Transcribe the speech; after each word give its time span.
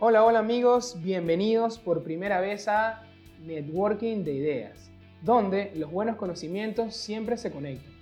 Hola, 0.00 0.24
hola 0.24 0.40
amigos, 0.40 0.96
bienvenidos 1.04 1.78
por 1.78 2.02
primera 2.02 2.40
vez 2.40 2.66
a 2.66 3.04
Networking 3.46 4.24
de 4.24 4.34
Ideas, 4.34 4.90
donde 5.22 5.70
los 5.76 5.88
buenos 5.88 6.16
conocimientos 6.16 6.96
siempre 6.96 7.36
se 7.36 7.52
conectan. 7.52 7.92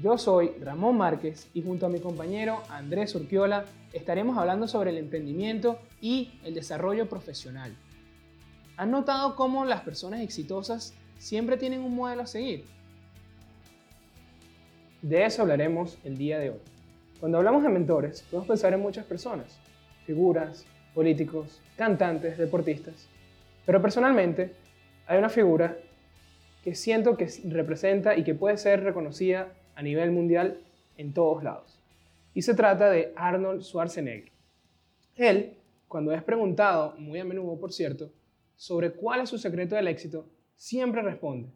Yo 0.00 0.16
soy 0.16 0.52
Ramón 0.60 0.96
Márquez 0.96 1.50
y 1.52 1.60
junto 1.60 1.86
a 1.86 1.88
mi 1.88 1.98
compañero 1.98 2.62
Andrés 2.68 3.16
Urquiola 3.16 3.64
estaremos 3.92 4.38
hablando 4.38 4.68
sobre 4.68 4.90
el 4.90 4.96
emprendimiento 4.96 5.80
y 6.00 6.38
el 6.44 6.54
desarrollo 6.54 7.08
profesional. 7.08 7.76
¿Han 8.76 8.92
notado 8.92 9.34
cómo 9.34 9.64
las 9.64 9.80
personas 9.80 10.20
exitosas 10.20 10.94
siempre 11.18 11.56
tienen 11.56 11.80
un 11.80 11.96
modelo 11.96 12.22
a 12.22 12.26
seguir? 12.26 12.64
De 15.02 15.24
eso 15.24 15.42
hablaremos 15.42 15.98
el 16.04 16.16
día 16.16 16.38
de 16.38 16.50
hoy. 16.50 16.60
Cuando 17.18 17.38
hablamos 17.38 17.64
de 17.64 17.70
mentores, 17.70 18.22
podemos 18.22 18.46
pensar 18.46 18.72
en 18.72 18.80
muchas 18.80 19.04
personas, 19.04 19.58
figuras, 20.06 20.64
políticos, 20.94 21.60
cantantes, 21.76 22.38
deportistas. 22.38 23.08
Pero 23.66 23.82
personalmente 23.82 24.52
hay 25.06 25.18
una 25.18 25.28
figura 25.28 25.76
que 26.62 26.74
siento 26.74 27.16
que 27.16 27.28
representa 27.44 28.16
y 28.16 28.24
que 28.24 28.34
puede 28.34 28.56
ser 28.56 28.82
reconocida 28.82 29.52
a 29.74 29.82
nivel 29.82 30.12
mundial 30.12 30.60
en 30.96 31.12
todos 31.12 31.42
lados. 31.42 31.78
Y 32.32 32.42
se 32.42 32.54
trata 32.54 32.90
de 32.90 33.12
Arnold 33.16 33.62
Schwarzenegger. 33.62 34.32
Él, 35.16 35.58
cuando 35.88 36.12
es 36.12 36.22
preguntado, 36.22 36.94
muy 36.98 37.20
a 37.20 37.24
menudo 37.24 37.58
por 37.58 37.72
cierto, 37.72 38.10
sobre 38.56 38.92
cuál 38.92 39.20
es 39.20 39.28
su 39.28 39.38
secreto 39.38 39.74
del 39.74 39.88
éxito, 39.88 40.28
siempre 40.56 41.02
responde, 41.02 41.50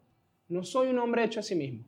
no 0.49 0.65
soy 0.65 0.89
un 0.89 0.99
hombre 0.99 1.25
hecho 1.25 1.41
a 1.41 1.43
sí 1.43 1.55
mismo. 1.55 1.85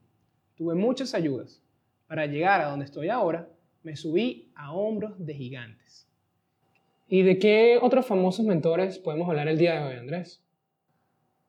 Tuve 0.57 0.75
muchas 0.75 1.15
ayudas. 1.15 1.63
Para 2.07 2.27
llegar 2.27 2.61
a 2.61 2.71
donde 2.71 2.85
estoy 2.85 3.09
ahora, 3.09 3.49
me 3.83 3.97
subí 3.97 4.51
a 4.55 4.73
hombros 4.73 5.15
de 5.25 5.35
gigantes. 5.35 6.10
¿Y 7.13 7.25
de 7.25 7.41
qué 7.41 7.77
otros 7.83 8.07
famosos 8.07 8.47
mentores 8.47 9.01
podemos 9.01 9.29
hablar 9.29 9.49
el 9.49 9.59
día 9.59 9.81
de 9.81 9.89
hoy, 9.89 9.99
Andrés? 9.99 10.41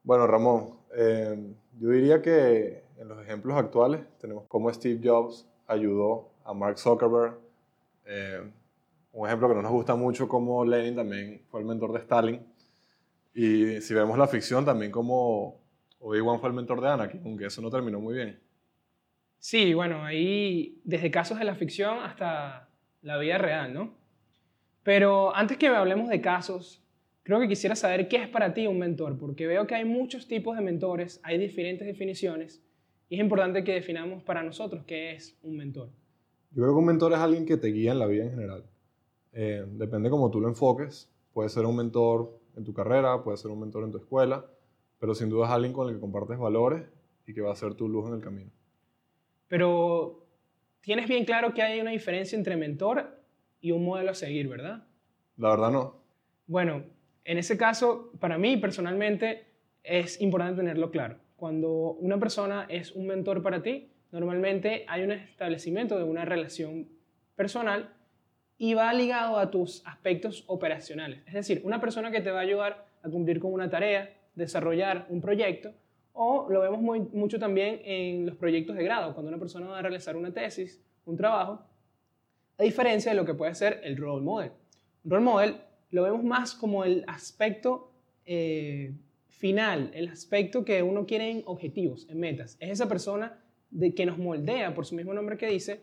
Bueno, 0.01 0.25
Ramón, 0.25 0.79
eh, 0.97 1.37
yo 1.79 1.89
diría 1.91 2.19
que 2.19 2.81
en 2.97 3.07
los 3.07 3.21
ejemplos 3.21 3.55
actuales 3.55 4.01
tenemos 4.19 4.45
cómo 4.47 4.73
Steve 4.73 4.99
Jobs 5.03 5.47
ayudó 5.67 6.31
a 6.45 6.55
Mark 6.55 6.79
Zuckerberg. 6.79 7.37
Eh, 8.07 8.41
un 9.13 9.27
ejemplo 9.27 9.49
que 9.49 9.53
no 9.53 9.61
nos 9.61 9.71
gusta 9.71 9.93
mucho, 9.95 10.27
como 10.27 10.65
Lenin 10.65 10.95
también 10.95 11.43
fue 11.51 11.59
el 11.59 11.67
mentor 11.67 11.93
de 11.93 11.99
Stalin. 11.99 12.41
Y 13.35 13.81
si 13.81 13.93
vemos 13.93 14.17
la 14.17 14.25
ficción, 14.25 14.65
también 14.65 14.91
como 14.91 15.59
Obi-Wan 15.99 16.39
fue 16.39 16.49
el 16.49 16.55
mentor 16.55 16.81
de 16.81 16.87
Anakin, 16.87 17.21
aunque 17.23 17.45
eso 17.45 17.61
no 17.61 17.69
terminó 17.69 17.99
muy 17.99 18.15
bien. 18.15 18.39
Sí, 19.37 19.75
bueno, 19.75 20.03
ahí 20.03 20.81
desde 20.85 21.11
casos 21.11 21.37
de 21.37 21.45
la 21.45 21.53
ficción 21.53 21.99
hasta 21.99 22.67
la 23.03 23.19
vida 23.19 23.37
real, 23.37 23.71
¿no? 23.71 24.00
Pero 24.83 25.35
antes 25.35 25.57
que 25.57 25.67
hablemos 25.67 26.09
de 26.09 26.21
casos, 26.21 26.83
creo 27.23 27.39
que 27.39 27.47
quisiera 27.47 27.75
saber 27.75 28.07
qué 28.07 28.17
es 28.17 28.27
para 28.27 28.53
ti 28.53 28.67
un 28.67 28.79
mentor, 28.79 29.17
porque 29.17 29.47
veo 29.47 29.67
que 29.67 29.75
hay 29.75 29.85
muchos 29.85 30.27
tipos 30.27 30.55
de 30.55 30.63
mentores, 30.63 31.19
hay 31.23 31.37
diferentes 31.37 31.85
definiciones, 31.85 32.63
y 33.09 33.15
es 33.15 33.21
importante 33.21 33.63
que 33.63 33.73
definamos 33.73 34.23
para 34.23 34.41
nosotros 34.41 34.83
qué 34.85 35.11
es 35.11 35.37
un 35.43 35.57
mentor. 35.57 35.89
Yo 36.51 36.63
creo 36.63 36.73
que 36.73 36.79
un 36.79 36.85
mentor 36.85 37.13
es 37.13 37.19
alguien 37.19 37.45
que 37.45 37.57
te 37.57 37.67
guía 37.67 37.91
en 37.91 37.99
la 37.99 38.07
vida 38.07 38.23
en 38.23 38.31
general. 38.31 38.65
Eh, 39.33 39.65
depende 39.67 40.09
cómo 40.09 40.29
tú 40.31 40.41
lo 40.41 40.47
enfoques. 40.47 41.09
Puede 41.33 41.49
ser 41.49 41.65
un 41.65 41.77
mentor 41.77 42.39
en 42.55 42.63
tu 42.63 42.73
carrera, 42.73 43.23
puede 43.23 43.37
ser 43.37 43.51
un 43.51 43.59
mentor 43.59 43.83
en 43.83 43.91
tu 43.91 43.97
escuela, 43.97 44.45
pero 44.99 45.15
sin 45.15 45.29
duda 45.29 45.47
es 45.47 45.51
alguien 45.51 45.71
con 45.73 45.87
el 45.87 45.95
que 45.95 46.01
compartes 46.01 46.37
valores 46.37 46.83
y 47.25 47.33
que 47.33 47.41
va 47.41 47.51
a 47.51 47.55
ser 47.55 47.73
tu 47.75 47.87
luz 47.87 48.07
en 48.07 48.15
el 48.15 48.21
camino. 48.21 48.51
Pero 49.47 50.25
tienes 50.81 51.07
bien 51.07 51.23
claro 51.23 51.53
que 51.53 51.61
hay 51.61 51.79
una 51.79 51.91
diferencia 51.91 52.37
entre 52.37 52.57
mentor 52.57 53.20
y 53.61 53.71
un 53.71 53.85
modelo 53.85 54.11
a 54.11 54.15
seguir, 54.15 54.47
¿verdad? 54.47 54.83
La 55.37 55.49
verdad 55.49 55.71
no. 55.71 55.95
Bueno, 56.47 56.83
en 57.23 57.37
ese 57.37 57.57
caso, 57.57 58.11
para 58.19 58.37
mí 58.37 58.57
personalmente 58.57 59.45
es 59.83 60.19
importante 60.21 60.57
tenerlo 60.57 60.91
claro. 60.91 61.17
Cuando 61.35 61.93
una 61.93 62.19
persona 62.19 62.65
es 62.69 62.91
un 62.91 63.07
mentor 63.07 63.41
para 63.41 63.63
ti, 63.63 63.91
normalmente 64.11 64.85
hay 64.87 65.03
un 65.03 65.11
establecimiento 65.11 65.97
de 65.97 66.03
una 66.03 66.25
relación 66.25 66.89
personal 67.35 67.93
y 68.57 68.73
va 68.73 68.93
ligado 68.93 69.37
a 69.37 69.49
tus 69.49 69.85
aspectos 69.87 70.43
operacionales. 70.47 71.23
Es 71.25 71.33
decir, 71.33 71.61
una 71.63 71.81
persona 71.81 72.11
que 72.11 72.21
te 72.21 72.29
va 72.29 72.39
a 72.39 72.43
ayudar 72.43 72.85
a 73.01 73.09
cumplir 73.09 73.39
con 73.39 73.53
una 73.53 73.69
tarea, 73.69 74.13
desarrollar 74.35 75.07
un 75.09 75.21
proyecto, 75.21 75.73
o 76.13 76.47
lo 76.49 76.59
vemos 76.61 76.81
muy, 76.81 76.99
mucho 76.99 77.39
también 77.39 77.81
en 77.83 78.25
los 78.25 78.35
proyectos 78.35 78.75
de 78.75 78.83
grado, 78.83 79.13
cuando 79.13 79.29
una 79.29 79.39
persona 79.39 79.67
va 79.67 79.79
a 79.79 79.81
realizar 79.81 80.15
una 80.15 80.31
tesis, 80.31 80.83
un 81.05 81.17
trabajo, 81.17 81.65
a 82.61 82.63
diferencia 82.63 83.11
de 83.11 83.17
lo 83.17 83.25
que 83.25 83.33
puede 83.33 83.55
ser 83.55 83.81
el 83.83 83.97
role 83.97 84.23
model. 84.23 84.51
Un 85.03 85.11
role 85.11 85.23
model 85.23 85.61
lo 85.89 86.03
vemos 86.03 86.23
más 86.23 86.53
como 86.53 86.83
el 86.83 87.03
aspecto 87.07 87.91
eh, 88.23 88.93
final, 89.29 89.89
el 89.95 90.09
aspecto 90.09 90.63
que 90.63 90.83
uno 90.83 91.07
quiere 91.07 91.31
en 91.31 91.41
objetivos, 91.47 92.07
en 92.07 92.19
metas. 92.19 92.57
Es 92.59 92.69
esa 92.69 92.87
persona 92.87 93.43
de, 93.71 93.95
que 93.95 94.05
nos 94.05 94.19
moldea, 94.19 94.75
por 94.75 94.85
su 94.85 94.93
mismo 94.93 95.11
nombre 95.11 95.37
que 95.37 95.47
dice, 95.47 95.81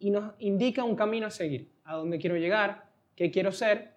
y 0.00 0.10
nos 0.10 0.34
indica 0.40 0.82
un 0.82 0.96
camino 0.96 1.28
a 1.28 1.30
seguir, 1.30 1.70
a 1.84 1.94
dónde 1.94 2.18
quiero 2.18 2.36
llegar, 2.36 2.90
qué 3.14 3.30
quiero 3.30 3.52
ser 3.52 3.92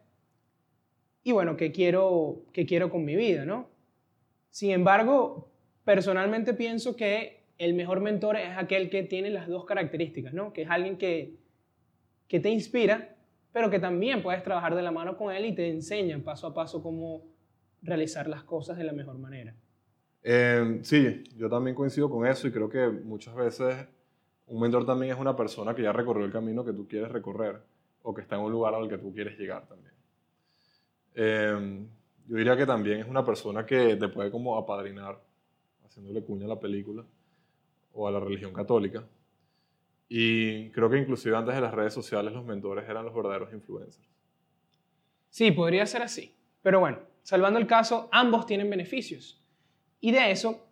y 1.24 1.32
bueno, 1.32 1.58
qué 1.58 1.72
quiero, 1.72 2.44
qué 2.54 2.68
quiero 2.68 2.92
con 2.92 3.06
mi 3.06 3.16
vida, 3.16 3.44
¿no? 3.44 3.70
Sin 4.52 4.70
embargo, 4.70 5.50
personalmente 5.84 6.54
pienso 6.54 6.96
que 6.96 7.42
el 7.58 7.74
mejor 7.74 8.02
mentor 8.02 8.38
es 8.38 8.56
aquel 8.56 8.92
que 8.92 9.02
tiene 9.02 9.32
las 9.32 9.48
dos 9.48 9.66
características, 9.66 10.32
¿no? 10.32 10.54
Que 10.54 10.62
es 10.62 10.70
alguien 10.70 10.98
que, 10.98 11.49
que 12.30 12.40
te 12.40 12.50
inspira, 12.50 13.18
pero 13.52 13.70
que 13.70 13.80
también 13.80 14.22
puedes 14.24 14.44
trabajar 14.44 14.76
de 14.76 14.82
la 14.84 14.92
mano 14.92 15.18
con 15.18 15.34
él 15.34 15.46
y 15.46 15.56
te 15.56 15.68
enseña 15.68 16.18
paso 16.20 16.48
a 16.48 16.54
paso 16.54 16.82
cómo 16.82 17.24
realizar 17.82 18.28
las 18.28 18.44
cosas 18.44 18.78
de 18.78 18.84
la 18.86 18.94
mejor 18.94 19.18
manera. 19.18 19.54
Eh, 20.22 20.80
sí, 20.84 21.24
yo 21.36 21.50
también 21.50 21.76
coincido 21.76 22.10
con 22.10 22.26
eso 22.28 22.48
y 22.48 22.52
creo 22.52 22.70
que 22.70 22.88
muchas 22.88 23.36
veces 23.36 23.88
un 24.46 24.62
mentor 24.62 24.86
también 24.86 25.14
es 25.14 25.20
una 25.20 25.36
persona 25.36 25.74
que 25.74 25.82
ya 25.82 25.92
recorrió 25.92 26.26
el 26.26 26.32
camino 26.32 26.64
que 26.64 26.74
tú 26.74 26.88
quieres 26.88 27.12
recorrer 27.12 27.62
o 28.04 28.14
que 28.14 28.22
está 28.22 28.36
en 28.36 28.44
un 28.44 28.52
lugar 28.52 28.76
al 28.76 28.88
que 28.88 28.98
tú 28.98 29.12
quieres 29.12 29.38
llegar 29.38 29.68
también. 29.68 29.94
Eh, 31.16 31.88
yo 32.28 32.38
diría 32.38 32.56
que 32.56 32.66
también 32.68 33.00
es 33.00 33.08
una 33.08 33.26
persona 33.26 33.66
que 33.66 33.96
te 33.96 34.08
puede 34.08 34.30
como 34.30 34.56
apadrinar 34.56 35.20
haciéndole 35.84 36.24
cuña 36.24 36.46
a 36.46 36.50
la 36.50 36.60
película 36.60 37.04
o 37.94 38.08
a 38.08 38.12
la 38.12 38.20
religión 38.20 38.54
católica. 38.54 39.04
Y 40.10 40.72
creo 40.72 40.90
que 40.90 40.98
inclusive 40.98 41.38
antes 41.38 41.54
de 41.54 41.62
las 41.62 41.74
redes 41.74 41.94
sociales 41.94 42.34
los 42.34 42.44
mentores 42.44 42.90
eran 42.90 43.06
los 43.06 43.14
verdaderos 43.14 43.54
influencers. 43.54 44.10
Sí, 45.30 45.52
podría 45.52 45.86
ser 45.86 46.02
así. 46.02 46.36
Pero 46.64 46.80
bueno, 46.80 47.00
salvando 47.22 47.60
el 47.60 47.68
caso, 47.68 48.10
ambos 48.12 48.48
tienen 48.48 48.70
beneficios. 48.70 49.40
Y 50.02 50.12
de 50.12 50.32
eso, 50.32 50.68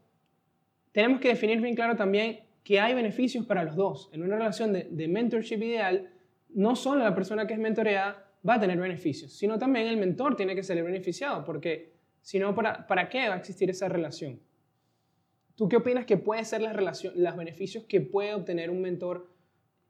tenemos 0.91 1.21
que 1.21 1.29
definir 1.29 1.61
bien 1.61 1.75
claro 1.75 1.95
también 1.95 2.39
que 2.63 2.79
hay 2.79 2.95
beneficios 2.95 3.45
para 3.45 3.63
los 3.63 3.75
dos. 3.75 4.09
En 4.11 4.23
una 4.23 4.37
relación 4.37 4.73
de, 4.73 5.07
mentorship 5.07 5.57
ideal, 5.57 6.09
no 6.49 6.75
solo 6.75 7.03
la 7.03 7.13
persona 7.13 7.45
que 7.45 7.53
es 7.53 7.59
mentoreada 7.59 8.25
va 8.47 8.55
a 8.55 8.59
tener 8.59 8.79
beneficios, 8.79 9.31
sino 9.31 9.59
también 9.59 9.87
el 9.87 9.97
mentor 9.97 10.35
tiene 10.35 10.55
que 10.55 10.63
ser 10.63 10.83
beneficiado, 10.83 11.45
porque 11.45 11.93
si 12.21 12.39
no, 12.39 12.55
¿para, 12.55 12.87
¿para 12.87 13.07
qué 13.07 13.29
va 13.29 13.35
a 13.35 13.37
existir 13.37 13.69
esa 13.69 13.87
relación? 13.87 14.39
¿Tú 15.57 15.67
qué 15.67 15.75
opinas 15.75 16.05
que 16.05 16.17
puede 16.17 16.45
ser 16.45 16.61
la 16.61 16.71
relación, 16.71 17.13
los 17.15 17.35
beneficios 17.35 17.83
que 17.85 17.99
puede 17.99 18.35
obtener 18.35 18.69
un 18.69 18.79
mentor 18.79 19.27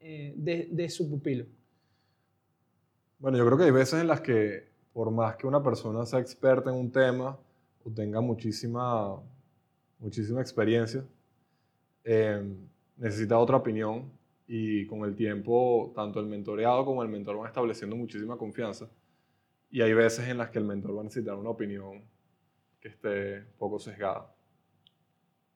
eh, 0.00 0.32
de, 0.34 0.88
su 0.88 1.10
pupilo? 1.10 1.44
Bueno, 3.18 3.36
yo 3.36 3.44
creo 3.44 3.58
que 3.58 3.64
hay 3.64 3.70
veces 3.70 4.00
en 4.00 4.06
las 4.06 4.22
que, 4.22 4.70
por 4.94 5.10
más 5.10 5.36
que 5.36 5.46
una 5.46 5.62
persona 5.62 6.06
sea 6.06 6.20
experta 6.20 6.70
en 6.70 6.76
un 6.76 6.90
tema 6.90 7.38
o 7.84 7.90
tenga 7.90 8.22
muchísima, 8.22 9.20
muchísima 9.98 10.40
experiencia, 10.40 11.04
eh, 12.02 12.42
necesita 12.96 13.38
otra 13.38 13.58
opinión 13.58 14.10
y 14.46 14.86
con 14.86 15.04
el 15.04 15.14
tiempo, 15.14 15.92
tanto 15.94 16.18
el 16.18 16.28
mentoreado 16.28 16.86
como 16.86 17.02
el 17.02 17.10
mentor 17.10 17.36
van 17.36 17.48
estableciendo 17.48 17.94
muchísima 17.94 18.38
confianza. 18.38 18.88
Y 19.70 19.82
hay 19.82 19.92
veces 19.92 20.26
en 20.28 20.38
las 20.38 20.48
que 20.48 20.60
el 20.60 20.64
mentor 20.64 20.96
va 20.96 21.02
a 21.02 21.04
necesitar 21.04 21.34
una 21.34 21.50
opinión 21.50 22.04
que 22.80 22.88
esté 22.88 23.42
poco 23.58 23.78
sesgada. 23.78 24.32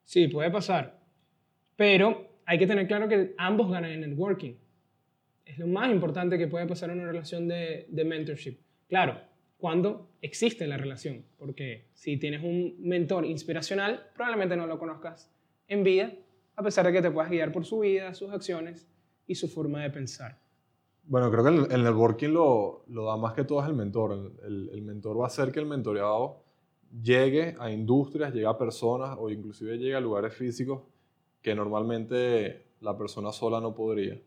Sí, 0.05 0.29
puede 0.29 0.51
pasar. 0.51 1.01
Pero 1.77 2.33
hay 2.47 2.59
que 2.59 2.67
tener 2.67 2.87
claro 2.87 3.09
que 3.09 3.35
ambos 3.39 3.71
ganan 3.71 3.91
en 3.91 4.01
networking. 4.01 4.55
Es 5.45 5.59
lo 5.59 5.67
más 5.67 5.91
importante 5.91 6.39
que 6.39 6.47
puede 6.47 6.67
pasar 6.67 6.91
en 6.91 7.01
una 7.01 7.09
relación 7.09 7.49
de, 7.49 7.87
mentorship. 8.05 8.59
Claro, 8.89 9.19
cuando 9.59 10.11
existe 10.21 10.67
la 10.67 10.77
relación. 10.77 11.25
Porque 11.39 11.89
si 11.93 12.17
tienes 12.17 12.43
un 12.43 12.77
mentor 12.79 13.25
inspiracional, 13.25 14.11
probablemente 14.15 14.57
no 14.57 14.67
lo 14.67 14.79
conozcas 14.79 15.31
en 15.69 15.83
vida, 15.83 16.13
a 16.57 16.63
pesar 16.63 16.87
de 16.87 16.93
que 16.93 17.03
te 17.03 17.11
puedas 17.11 17.31
guiar 17.31 17.53
por 17.53 17.65
su 17.65 17.81
vida, 17.81 18.15
sus 18.15 18.31
acciones 18.31 18.89
y 19.27 19.35
su 19.35 19.49
forma 19.49 19.83
de 19.83 19.91
pensar. 19.91 20.39
Bueno, 21.05 21.31
creo 21.31 21.43
que 21.43 21.51
el, 21.51 21.73
el 21.73 21.83
networking 21.83 22.29
lo, 22.29 22.85
da 22.87 23.17
más 23.17 23.33
que 23.35 23.45
todo 23.45 23.67
el 23.67 23.75
mentor. 23.75 24.33
El 24.45 24.83
mentor 24.83 25.19
va 25.19 25.25
a 25.25 25.27
hacer 25.29 25.51
que 25.51 25.61
el 25.61 25.67
mentoreado 25.67 26.43
llegue 27.01 27.57
a 27.59 27.71
industrias, 27.71 28.33
llegue 28.35 28.47
a 28.47 28.59
personas 28.59 29.17
o 29.19 29.31
inclusive 29.31 29.79
llegue 29.79 29.95
a 29.95 30.01
lugares 30.01 30.35
físicos 30.35 30.83
que 31.41 31.55
normalmente 31.55 32.67
la 32.81 32.97
persona 32.97 33.33
sola 33.33 33.61
no 33.61 33.75
podría. 33.75 34.21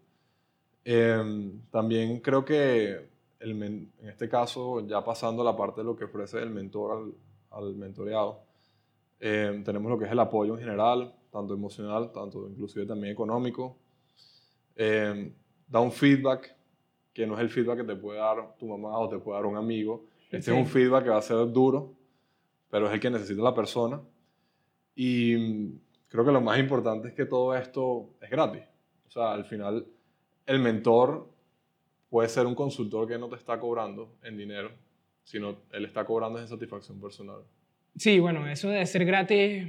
Eh, 0.84 1.52
también 1.72 2.20
creo 2.20 2.46
que 2.46 3.10
el 3.40 3.64
en 3.64 3.92
este 4.02 4.28
caso, 4.30 4.86
ya 4.88 5.04
pasando 5.04 5.42
a 5.42 5.46
la 5.46 5.56
parte 5.56 5.82
de 5.82 5.86
lo 5.86 5.96
que 5.96 6.06
ofrece 6.06 6.40
el 6.40 6.50
mentor 6.50 7.14
al, 7.52 7.66
al 7.66 7.76
mentoreado, 7.76 8.42
eh, 9.20 9.62
tenemos 9.64 9.90
lo 9.92 9.98
que 9.98 10.06
es 10.06 10.12
el 10.12 10.20
apoyo 10.20 10.56
en 10.56 10.60
general, 10.62 11.14
tanto 11.32 11.54
emocional, 11.54 12.12
tanto 12.12 12.48
inclusive 12.48 12.86
también 12.86 13.14
económico. 13.14 13.78
Eh, 14.76 15.32
da 15.68 15.80
un 15.80 15.92
feedback 15.92 16.56
que 17.14 17.26
no 17.26 17.36
es 17.36 17.40
el 17.42 17.50
feedback 17.50 17.78
que 17.80 17.84
te 17.86 17.96
puede 17.96 18.20
dar 18.20 18.56
tu 18.58 18.68
mamá 18.68 18.98
o 19.00 19.08
te 19.08 19.20
puede 19.20 19.38
dar 19.38 19.46
un 19.46 19.58
amigo. 19.58 20.06
Este 20.32 20.52
es 20.52 20.58
un 20.58 20.66
feedback 20.66 21.06
que 21.06 21.10
va 21.10 21.18
a 21.18 21.22
ser 21.22 21.52
duro, 21.52 21.94
pero 22.76 22.88
es 22.88 22.94
el 22.94 23.00
que 23.00 23.10
necesita 23.10 23.42
la 23.42 23.56
persona. 23.56 24.02
Y 24.96 25.70
creo 26.10 26.26
que 26.26 26.32
lo 26.34 26.42
más 26.42 26.60
importante 26.60 27.08
es 27.08 27.14
que 27.14 27.26
todo 27.26 27.56
esto 27.56 28.18
es 28.20 28.30
gratis. 28.30 28.64
O 29.08 29.12
sea, 29.12 29.32
al 29.32 29.46
final 29.46 29.88
el 30.46 30.60
mentor 30.60 31.34
puede 32.10 32.28
ser 32.28 32.46
un 32.46 32.54
consultor 32.54 33.08
que 33.08 33.18
no 33.18 33.30
te 33.30 33.38
está 33.38 33.58
cobrando 33.62 34.18
en 34.24 34.36
dinero, 34.36 34.72
sino 35.24 35.60
él 35.72 35.86
está 35.86 36.04
cobrando 36.04 36.38
en 36.38 36.50
satisfacción 36.50 37.00
personal. 37.00 37.44
Sí, 37.96 38.20
bueno, 38.20 38.46
eso 38.46 38.68
de 38.68 38.86
ser 38.86 39.06
gratis 39.06 39.64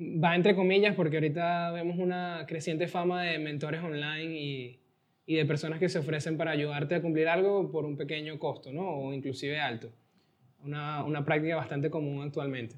va 0.00 0.36
entre 0.36 0.54
comillas 0.54 0.94
porque 0.94 1.16
ahorita 1.16 1.72
vemos 1.72 1.98
una 1.98 2.44
creciente 2.46 2.86
fama 2.86 3.24
de 3.24 3.40
mentores 3.40 3.82
online 3.82 4.38
y, 4.38 4.80
y, 5.26 5.34
de 5.34 5.44
personas 5.46 5.80
que 5.80 5.88
se 5.88 5.98
ofrecen 5.98 6.36
para 6.36 6.52
ayudarte 6.52 6.94
a 6.94 7.02
cumplir 7.02 7.26
algo 7.26 7.72
por 7.72 7.84
un 7.86 7.96
pequeño 7.96 8.38
costo, 8.38 8.72
¿no? 8.72 8.88
O 8.88 9.12
inclusive 9.12 9.58
alto. 9.58 9.90
Una, 10.64 11.04
una 11.04 11.24
práctica 11.24 11.56
bastante 11.56 11.90
común 11.90 12.22
actualmente. 12.22 12.76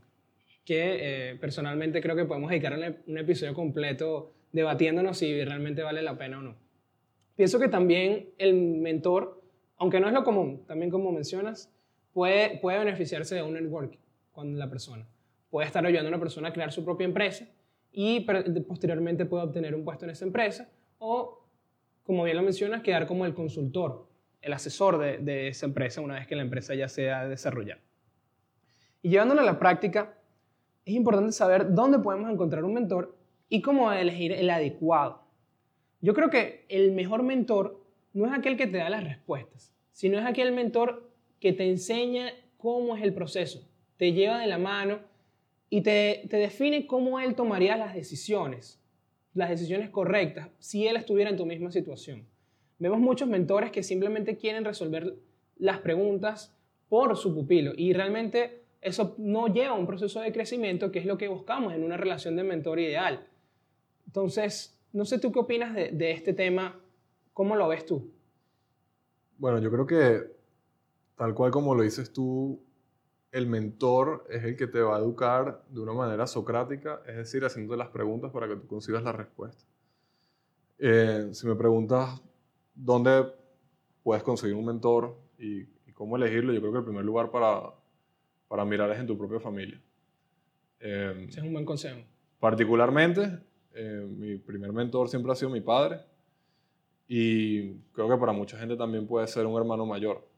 Que 0.65 1.31
eh, 1.31 1.37
personalmente 1.37 2.01
creo 2.01 2.17
que 2.17 2.25
podemos 2.25 2.51
dedicar 2.51 2.79
un 3.07 3.19
episodio 3.19 3.55
completo 3.55 4.33
debatiéndonos 4.53 5.19
si 5.19 5.45
realmente 5.45 5.83
vale 5.83 6.01
la 6.01 6.17
pena 6.17 6.39
o 6.39 6.43
no. 6.43 6.57
Pienso 7.37 7.59
que 7.59 7.69
también 7.69 8.31
el 8.39 8.55
mentor, 8.55 9.43
aunque 9.77 10.01
no 10.01 10.07
es 10.07 10.15
lo 10.15 10.25
común, 10.25 10.65
también 10.67 10.91
como 10.91 11.13
mencionas, 11.13 11.71
puede, 12.13 12.59
puede 12.59 12.79
beneficiarse 12.79 13.35
de 13.35 13.43
un 13.43 13.55
networking 13.55 13.99
con 14.33 14.59
la 14.59 14.71
persona 14.71 15.07
puede 15.55 15.69
estar 15.69 15.87
ayudando 15.87 16.09
a 16.09 16.11
una 16.11 16.19
persona 16.19 16.49
a 16.49 16.53
crear 16.53 16.73
su 16.73 16.85
propia 16.85 17.05
empresa 17.05 17.47
y 17.93 18.27
posteriormente 18.67 19.25
puede 19.25 19.45
obtener 19.45 19.77
un 19.77 19.85
puesto 19.85 20.05
en 20.05 20.11
esa 20.11 20.25
empresa 20.25 20.69
o, 20.99 21.45
como 22.03 22.25
bien 22.25 22.37
lo 22.37 22.43
mencionas, 22.43 22.83
quedar 22.83 23.07
como 23.07 23.25
el 23.25 23.35
consultor, 23.35 24.09
el 24.45 24.53
asesor 24.53 24.99
de, 24.99 25.49
esa 25.49 25.67
empresa 25.67 26.01
una 26.01 26.15
vez 26.15 26.27
que 26.27 26.37
la 26.37 26.43
empresa 26.43 26.75
ya 26.75 26.89
sea 26.89 27.27
desarrollada. 27.27 27.81
Y 29.03 29.11
llevándolo 29.11 29.41
a 29.41 29.45
la 29.45 29.59
práctica, 29.59 30.19
es 30.85 30.95
importante 30.95 31.33
saber 31.33 31.73
dónde 31.75 31.99
podemos 31.99 32.31
encontrar 32.31 32.65
un 32.65 32.75
mentor 32.75 33.17
y 33.49 33.63
cómo 33.63 33.91
elegir 33.93 34.33
el 34.33 34.51
adecuado. 34.51 35.23
Yo 36.01 36.15
creo 36.15 36.31
que 36.31 36.67
el 36.69 36.93
mejor 36.93 37.23
mentor 37.23 37.83
no 38.13 38.27
es 38.27 38.33
aquel 38.33 38.57
que 38.57 38.67
te 38.67 38.79
da 38.79 38.91
las 38.91 39.05
respuestas, 39.05 39.73
sino 39.93 40.19
es 40.19 40.27
aquel 40.27 40.53
mentor 40.53 41.11
que 41.41 41.53
te 41.53 41.69
enseña 41.69 42.33
cómo 42.57 42.97
es 42.97 43.03
el 43.03 43.15
proceso, 43.15 43.67
te 43.97 44.13
lleva 44.13 44.39
de 44.39 44.47
la 44.47 44.59
mano 44.59 45.01
y 45.71 45.83
te, 45.83 46.23
define 46.31 46.87
cómo 46.87 47.19
él 47.21 47.35
tomaría 47.35 47.77
las 47.77 47.95
decisiones, 47.95 48.81
las 49.33 49.51
decisiones 49.51 49.91
correctas, 49.91 50.49
si 50.59 50.87
él 50.87 50.97
estuviera 50.97 51.31
en 51.31 51.37
tu 51.37 51.47
misma 51.47 51.71
situación. 51.71 52.27
Vemos 52.79 52.99
muchos 52.99 53.29
mentores 53.29 53.71
que 53.71 53.83
simplemente 53.83 54.37
quieren 54.37 54.65
resolver 54.65 55.17
las 55.57 55.79
preguntas 55.79 56.55
por 56.89 57.17
su 57.17 57.35
pupilo 57.35 57.73
y 57.77 57.93
realmente 57.93 58.65
eso 58.81 59.15
no 59.19 59.47
lleva 59.49 59.71
a 59.71 59.79
un 59.79 59.87
proceso 59.87 60.21
de 60.21 60.33
crecimiento 60.33 60.93
que 60.93 60.99
es 60.99 61.07
lo 61.07 61.17
que 61.17 61.29
buscamos 61.29 61.73
en 61.73 61.83
una 61.83 61.97
relación 61.97 62.37
de 62.37 62.45
mentor 62.45 62.79
ideal. 62.79 63.27
Entonces, 64.07 64.79
no 64.93 65.05
sé 65.05 65.19
tú 65.19 65.33
qué 65.33 65.39
opinas 65.39 65.75
de, 65.75 66.11
este 66.11 66.35
tema, 66.35 66.79
¿cómo 67.33 67.57
lo 67.57 67.69
ves 67.69 67.87
tú? 67.87 68.13
Bueno, 69.39 69.59
yo 69.59 69.71
creo 69.71 69.87
que 69.87 70.23
tal 71.17 71.35
cual 71.35 71.51
como 71.51 71.75
lo 71.75 71.83
dices 71.83 72.13
tú, 72.13 72.61
el 73.33 73.47
mentor 73.47 74.27
es 74.31 74.45
el 74.45 74.57
que 74.57 74.67
te 74.67 74.81
va 74.81 74.97
a 74.97 75.01
educar 75.01 75.65
de 75.69 75.81
una 75.81 75.93
manera 75.93 76.27
socrática, 76.27 77.03
es 77.07 77.17
decir, 77.17 77.45
haciéndote 77.45 77.79
las 77.79 77.89
preguntas 77.89 78.31
para 78.31 78.47
que 78.47 78.57
tú 78.57 78.67
consigas 78.67 79.03
la 79.03 79.13
respuesta. 79.13 79.65
Eh, 80.79 81.31
si 81.33 81.47
me 81.47 81.57
preguntas 81.57 82.23
dónde 82.75 83.25
puedes 84.03 84.23
conseguir 84.23 84.55
un 84.55 84.67
mentor 84.67 85.17
y, 85.39 85.65
cómo 85.95 86.17
elegirlo, 86.17 86.53
yo 86.53 86.61
creo 86.61 86.73
que 86.73 86.79
el 86.79 86.85
primer 86.85 87.05
lugar 87.05 87.31
para, 87.31 87.73
para 88.49 88.65
mirar 88.65 88.91
es 88.91 88.99
en 88.99 89.07
tu 89.07 89.17
propia 89.17 89.39
familia. 89.39 89.81
Eh, 90.81 91.27
Ese 91.29 91.39
es 91.39 91.47
un 91.47 91.53
buen 91.53 91.65
consejo. 91.65 92.01
Particularmente, 92.41 93.39
eh, 93.73 94.05
mi 94.09 94.37
primer 94.39 94.73
mentor 94.73 95.09
siempre 95.09 95.31
ha 95.31 95.37
sido 95.37 95.51
mi 95.51 95.61
padre 95.61 96.01
y 97.07 97.75
creo 97.93 98.09
que 98.09 98.17
para 98.17 98.33
mucha 98.33 98.59
gente 98.59 98.77
también 98.77 99.07
puede 99.07 99.27
ser 99.29 99.47
un 99.47 99.57
hermano 99.57 99.87
mayor. 99.87 100.29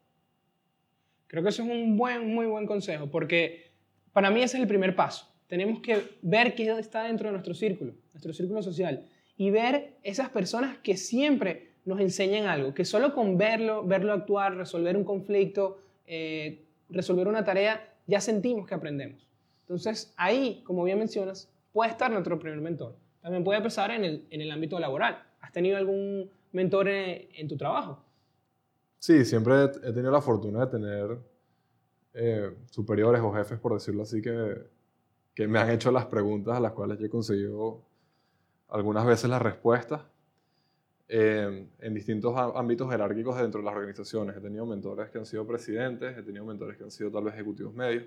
Creo 1.27 1.43
que 1.43 1.49
eso 1.49 1.62
es 1.62 1.69
un 1.69 1.97
buen, 1.97 2.35
muy 2.35 2.47
buen 2.47 2.67
consejo, 2.67 3.11
porque 3.11 3.73
para 4.12 4.31
mí 4.31 4.43
ese 4.43 4.59
es 4.59 4.62
el 4.62 4.69
primer 4.69 4.94
paso. 4.94 5.27
Tenemos 5.47 5.81
que 5.81 6.19
ver 6.23 6.55
qué 6.55 6.71
está 6.79 7.05
dentro 7.05 7.29
de 7.29 7.33
nuestro 7.33 7.55
círculo, 7.55 7.94
nuestro 8.12 8.33
círculo 8.33 8.62
social, 8.62 9.09
y 9.37 9.50
ver 9.50 9.99
esas 10.03 10.29
personas 10.31 10.79
que 10.79 10.97
siempre 10.97 11.75
nos 11.87 12.00
enseñan 12.00 12.47
algo, 12.47 12.75
que 12.75 12.85
solo 12.85 13.15
con 13.15 13.38
verlo, 13.38 13.85
verlo 13.85 14.12
actuar, 14.12 14.56
resolver 14.56 14.97
un 14.97 15.05
conflicto, 15.05 15.79
eh, 16.06 16.65
resolver 16.91 17.29
una 17.29 17.44
tarea, 17.44 17.94
ya 18.06 18.21
sentimos 18.21 18.67
que 18.67 18.75
aprendemos. 18.75 19.27
Entonces, 19.62 20.12
ahí, 20.17 20.62
como 20.65 20.83
bien 20.83 20.99
mencionas, 20.99 21.49
puede 21.73 21.91
estar 21.93 22.11
nuestro 22.11 22.38
primer 22.41 22.61
mentor. 22.61 22.97
También 23.23 23.44
puede 23.44 23.59
empezar 23.59 23.93
en 23.93 24.05
el, 24.05 24.27
en 24.31 24.41
el 24.41 24.50
ámbito 24.50 24.79
laboral. 24.81 25.23
¿Has 25.41 25.53
tenido 25.53 25.77
algún 25.77 26.29
mentor 26.53 26.88
en 26.88 27.49
tu 27.49 27.56
trabajo? 27.56 28.03
Sí, 28.99 29.25
siempre 29.25 29.55
he 29.65 29.93
tenido 29.93 30.11
la 30.11 30.21
fortuna 30.21 30.67
de 30.67 30.71
tener 30.71 31.19
eh, 32.15 32.50
superiores 32.69 33.21
o 33.23 33.33
jefes, 33.33 33.61
por 33.61 33.75
decirlo 33.75 34.03
así, 34.03 34.21
que, 34.21 34.56
que 35.35 35.47
me 35.47 35.61
han 35.61 35.71
hecho 35.71 35.93
las 35.93 36.06
preguntas 36.06 36.56
a 36.56 36.61
las 36.61 36.73
cuales 36.73 36.99
yo 36.99 37.06
he 37.06 37.11
conseguido 37.11 37.83
algunas 38.69 39.06
veces 39.06 39.31
las 39.31 39.41
respuestas 39.41 40.03
eh, 41.08 41.69
en 41.79 41.94
distintos 41.94 42.35
ámbitos 42.37 42.91
jerárquicos 42.91 43.38
dentro 43.38 43.61
de 43.61 43.67
las 43.67 43.75
organizaciones. 43.75 44.37
He 44.37 44.41
tenido 44.41 44.67
mentores 44.67 45.11
que 45.11 45.19
han 45.19 45.26
sido 45.26 45.47
presidentes, 45.47 46.17
he 46.17 46.23
tenido 46.23 46.44
mentores 46.44 46.76
que 46.76 46.85
han 46.85 46.91
sido 46.91 47.11
tal 47.11 47.25
vez 47.25 47.35
ejecutivos 47.35 47.75
medios, 47.75 48.05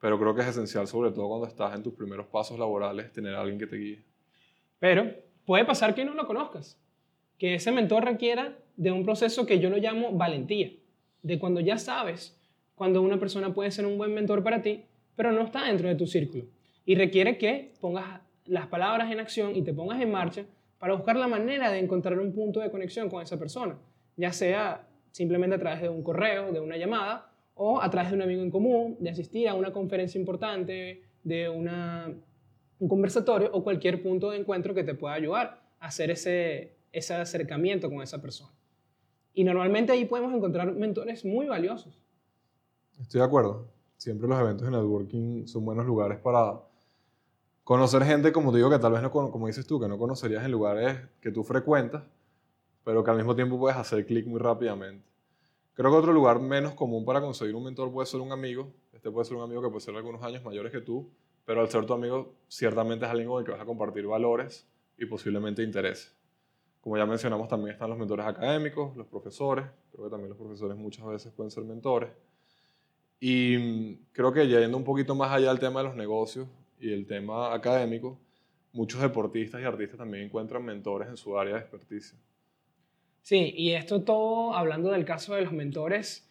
pero 0.00 0.18
creo 0.18 0.34
que 0.34 0.42
es 0.42 0.48
esencial, 0.48 0.86
sobre 0.86 1.10
todo 1.10 1.28
cuando 1.28 1.46
estás 1.46 1.74
en 1.74 1.82
tus 1.82 1.94
primeros 1.94 2.26
pasos 2.26 2.58
laborales, 2.58 3.12
tener 3.12 3.34
a 3.34 3.40
alguien 3.40 3.58
que 3.58 3.66
te 3.66 3.76
guíe. 3.76 4.04
Pero 4.78 5.12
puede 5.44 5.64
pasar 5.64 5.94
que 5.94 6.04
no 6.04 6.14
lo 6.14 6.26
conozcas 6.26 6.78
que 7.40 7.54
ese 7.54 7.72
mentor 7.72 8.04
requiera 8.04 8.58
de 8.76 8.92
un 8.92 9.02
proceso 9.02 9.46
que 9.46 9.58
yo 9.58 9.70
lo 9.70 9.78
llamo 9.78 10.12
valentía, 10.12 10.72
de 11.22 11.38
cuando 11.38 11.60
ya 11.60 11.78
sabes 11.78 12.38
cuando 12.74 13.00
una 13.02 13.18
persona 13.18 13.54
puede 13.54 13.70
ser 13.70 13.86
un 13.86 13.96
buen 13.96 14.12
mentor 14.14 14.42
para 14.42 14.62
ti, 14.62 14.84
pero 15.16 15.32
no 15.32 15.42
está 15.42 15.64
dentro 15.64 15.88
de 15.88 15.94
tu 15.94 16.06
círculo. 16.06 16.44
Y 16.84 16.94
requiere 16.94 17.38
que 17.38 17.72
pongas 17.80 18.20
las 18.44 18.66
palabras 18.66 19.10
en 19.10 19.20
acción 19.20 19.56
y 19.56 19.62
te 19.62 19.72
pongas 19.72 20.00
en 20.00 20.10
marcha 20.10 20.44
para 20.80 20.94
buscar 20.94 21.14
la 21.14 21.28
manera 21.28 21.70
de 21.70 21.78
encontrar 21.78 22.18
un 22.18 22.32
punto 22.32 22.58
de 22.58 22.70
conexión 22.70 23.10
con 23.10 23.22
esa 23.22 23.38
persona, 23.38 23.78
ya 24.16 24.32
sea 24.32 24.88
simplemente 25.12 25.56
a 25.56 25.58
través 25.58 25.82
de 25.82 25.90
un 25.90 26.02
correo, 26.02 26.52
de 26.52 26.58
una 26.58 26.78
llamada, 26.78 27.30
o 27.54 27.82
a 27.82 27.90
través 27.90 28.10
de 28.10 28.16
un 28.16 28.22
amigo 28.22 28.42
en 28.42 28.50
común, 28.50 28.96
de 28.98 29.10
asistir 29.10 29.46
a 29.46 29.54
una 29.54 29.72
conferencia 29.72 30.18
importante, 30.18 31.02
de 31.22 31.50
un 31.50 32.88
conversatorio 32.88 33.50
o 33.52 33.62
cualquier 33.62 34.02
punto 34.02 34.30
de 34.30 34.38
encuentro 34.38 34.72
que 34.72 34.82
te 34.82 34.94
pueda 34.94 35.14
ayudar 35.14 35.62
a 35.80 35.88
hacer 35.88 36.10
ese, 36.10 36.78
ese 36.92 37.12
acercamiento 37.12 37.90
con 37.90 38.00
esa 38.00 38.22
persona. 38.22 38.50
Y 39.34 39.44
normalmente 39.44 39.92
ahí 39.92 40.06
podemos 40.06 40.32
encontrar 40.32 40.72
mentores 40.72 41.26
muy 41.26 41.46
valiosos. 41.46 42.02
Estoy 42.98 43.20
de 43.20 43.26
acuerdo. 43.26 43.68
Siempre 43.98 44.26
los 44.26 44.40
eventos 44.40 44.66
de 44.66 44.70
networking 44.70 45.46
son 45.46 45.66
buenos 45.66 45.84
lugares 45.84 46.18
para 46.20 46.58
conocer 47.70 48.02
gente, 48.02 48.32
como 48.32 48.50
te 48.50 48.56
digo, 48.56 48.68
que 48.68 48.80
tal 48.80 48.90
vez 48.90 49.00
no, 49.00 49.12
como 49.12 49.46
dices 49.46 49.64
tú, 49.64 49.78
que 49.78 49.86
no 49.86 49.96
conocerías 49.96 50.44
en 50.44 50.50
lugares 50.50 50.98
que 51.20 51.30
tú 51.30 51.44
frecuentas, 51.44 52.02
pero 52.82 53.04
que 53.04 53.12
al 53.12 53.16
mismo 53.18 53.36
tiempo 53.36 53.60
puedes 53.60 53.78
hacer 53.78 54.04
clic 54.04 54.26
muy 54.26 54.40
rápidamente. 54.40 55.06
Creo 55.74 55.92
que 55.92 55.96
otro 55.96 56.12
lugar 56.12 56.40
menos 56.40 56.74
común 56.74 57.04
para 57.04 57.20
conseguir 57.20 57.54
un 57.54 57.62
mentor 57.62 57.92
puede 57.92 58.06
ser 58.06 58.22
un 58.22 58.32
amigo. 58.32 58.72
Este 58.92 59.08
puede 59.08 59.24
ser 59.24 59.36
un 59.36 59.44
amigo 59.44 59.62
que 59.62 59.68
puede 59.68 59.82
ser 59.82 59.94
algunos 59.94 60.20
años 60.24 60.42
mayores 60.42 60.72
que 60.72 60.80
tú, 60.80 61.08
pero 61.44 61.60
al 61.60 61.68
ser 61.68 61.86
tu 61.86 61.92
amigo, 61.92 62.34
ciertamente 62.48 63.04
es 63.04 63.10
alguien 63.12 63.28
con 63.28 63.38
el 63.38 63.44
que 63.44 63.52
vas 63.52 63.60
a 63.60 63.64
compartir 63.64 64.04
valores 64.04 64.66
y 64.98 65.06
posiblemente 65.06 65.62
intereses. 65.62 66.12
Como 66.80 66.96
ya 66.96 67.06
mencionamos, 67.06 67.46
también 67.46 67.74
están 67.74 67.88
los 67.88 68.00
mentores 68.00 68.26
académicos, 68.26 68.96
los 68.96 69.06
profesores. 69.06 69.66
Creo 69.92 70.06
que 70.06 70.10
también 70.10 70.30
los 70.30 70.38
profesores 70.38 70.76
muchas 70.76 71.06
veces 71.06 71.32
pueden 71.32 71.52
ser 71.52 71.62
mentores. 71.62 72.10
Y 73.20 73.56
mm, 73.56 74.06
creo 74.10 74.32
que 74.32 74.48
yendo 74.48 74.76
un 74.76 74.82
poquito 74.82 75.14
más 75.14 75.30
allá 75.30 75.50
del 75.50 75.60
tema 75.60 75.82
de 75.82 75.86
los 75.86 75.94
negocios 75.94 76.48
y 76.80 76.92
el 76.92 77.06
tema 77.06 77.54
académico, 77.54 78.18
muchos 78.72 79.00
deportistas 79.00 79.60
y 79.60 79.64
artistas 79.64 79.98
también 79.98 80.24
encuentran 80.24 80.64
mentores 80.64 81.08
en 81.08 81.16
su 81.16 81.38
área 81.38 81.54
de 81.54 81.60
experticia. 81.60 82.18
Sí, 83.22 83.52
y 83.56 83.72
esto 83.72 84.02
todo 84.02 84.54
hablando 84.54 84.90
del 84.90 85.04
caso 85.04 85.34
de 85.34 85.42
los 85.42 85.52
mentores 85.52 86.28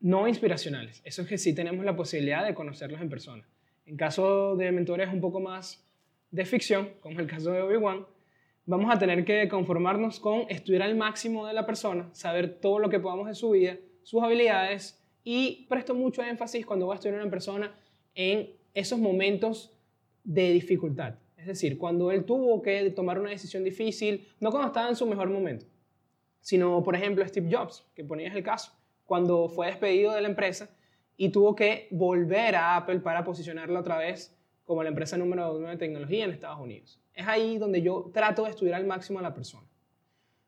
no 0.00 0.26
inspiracionales. 0.26 1.02
Eso 1.04 1.22
es 1.22 1.28
que 1.28 1.38
sí 1.38 1.54
tenemos 1.54 1.84
la 1.84 1.94
posibilidad 1.94 2.44
de 2.44 2.54
conocerlos 2.54 3.00
en 3.00 3.10
persona. 3.10 3.46
En 3.86 3.96
caso 3.96 4.56
de 4.56 4.72
mentores 4.72 5.12
un 5.12 5.20
poco 5.20 5.40
más 5.40 5.84
de 6.30 6.44
ficción, 6.44 6.90
como 7.00 7.20
el 7.20 7.26
caso 7.26 7.52
de 7.52 7.60
Obi-Wan, 7.60 8.06
vamos 8.64 8.94
a 8.94 8.98
tener 8.98 9.24
que 9.24 9.48
conformarnos 9.48 10.20
con 10.20 10.46
estudiar 10.48 10.82
al 10.82 10.96
máximo 10.96 11.46
de 11.46 11.52
la 11.52 11.66
persona, 11.66 12.08
saber 12.12 12.60
todo 12.60 12.78
lo 12.78 12.88
que 12.88 13.00
podamos 13.00 13.26
de 13.26 13.34
su 13.34 13.50
vida, 13.50 13.76
sus 14.02 14.22
habilidades 14.22 14.98
y 15.24 15.66
presto 15.68 15.94
mucho 15.94 16.22
énfasis 16.22 16.64
cuando 16.64 16.86
voy 16.86 16.94
a 16.94 16.96
estudiar 16.96 17.18
a 17.18 17.22
una 17.22 17.30
persona 17.30 17.74
en 18.14 18.50
esos 18.72 18.98
momentos 18.98 19.76
de 20.30 20.52
dificultad. 20.52 21.14
Es 21.36 21.46
decir, 21.46 21.76
cuando 21.76 22.12
él 22.12 22.24
tuvo 22.24 22.62
que 22.62 22.88
tomar 22.90 23.18
una 23.18 23.30
decisión 23.30 23.64
difícil, 23.64 24.28
no 24.38 24.52
cuando 24.52 24.68
estaba 24.68 24.88
en 24.88 24.94
su 24.94 25.04
mejor 25.04 25.28
momento, 25.28 25.66
sino, 26.40 26.84
por 26.84 26.94
ejemplo, 26.94 27.26
Steve 27.26 27.48
Jobs, 27.50 27.84
que 27.96 28.04
ponías 28.04 28.36
el 28.36 28.44
caso, 28.44 28.72
cuando 29.06 29.48
fue 29.48 29.66
despedido 29.66 30.14
de 30.14 30.20
la 30.20 30.28
empresa 30.28 30.70
y 31.16 31.30
tuvo 31.30 31.56
que 31.56 31.88
volver 31.90 32.54
a 32.54 32.76
Apple 32.76 33.00
para 33.00 33.24
posicionarlo 33.24 33.80
otra 33.80 33.98
vez 33.98 34.32
como 34.64 34.84
la 34.84 34.90
empresa 34.90 35.16
número 35.16 35.56
uno 35.56 35.66
de 35.66 35.76
tecnología 35.76 36.26
en 36.26 36.30
Estados 36.30 36.60
Unidos. 36.60 37.00
Es 37.12 37.26
ahí 37.26 37.58
donde 37.58 37.82
yo 37.82 38.08
trato 38.14 38.44
de 38.44 38.50
estudiar 38.50 38.76
al 38.76 38.86
máximo 38.86 39.18
a 39.18 39.22
la 39.22 39.34
persona. 39.34 39.66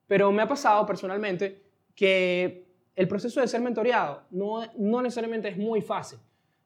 Pero 0.06 0.30
me 0.30 0.42
ha 0.42 0.48
pasado 0.48 0.86
personalmente 0.86 1.60
que 1.96 2.68
el 2.94 3.08
proceso 3.08 3.40
de 3.40 3.48
ser 3.48 3.60
mentoreado 3.60 4.22
no, 4.30 4.64
no 4.78 5.02
necesariamente 5.02 5.48
es 5.48 5.56
muy 5.56 5.80
fácil. 5.80 6.20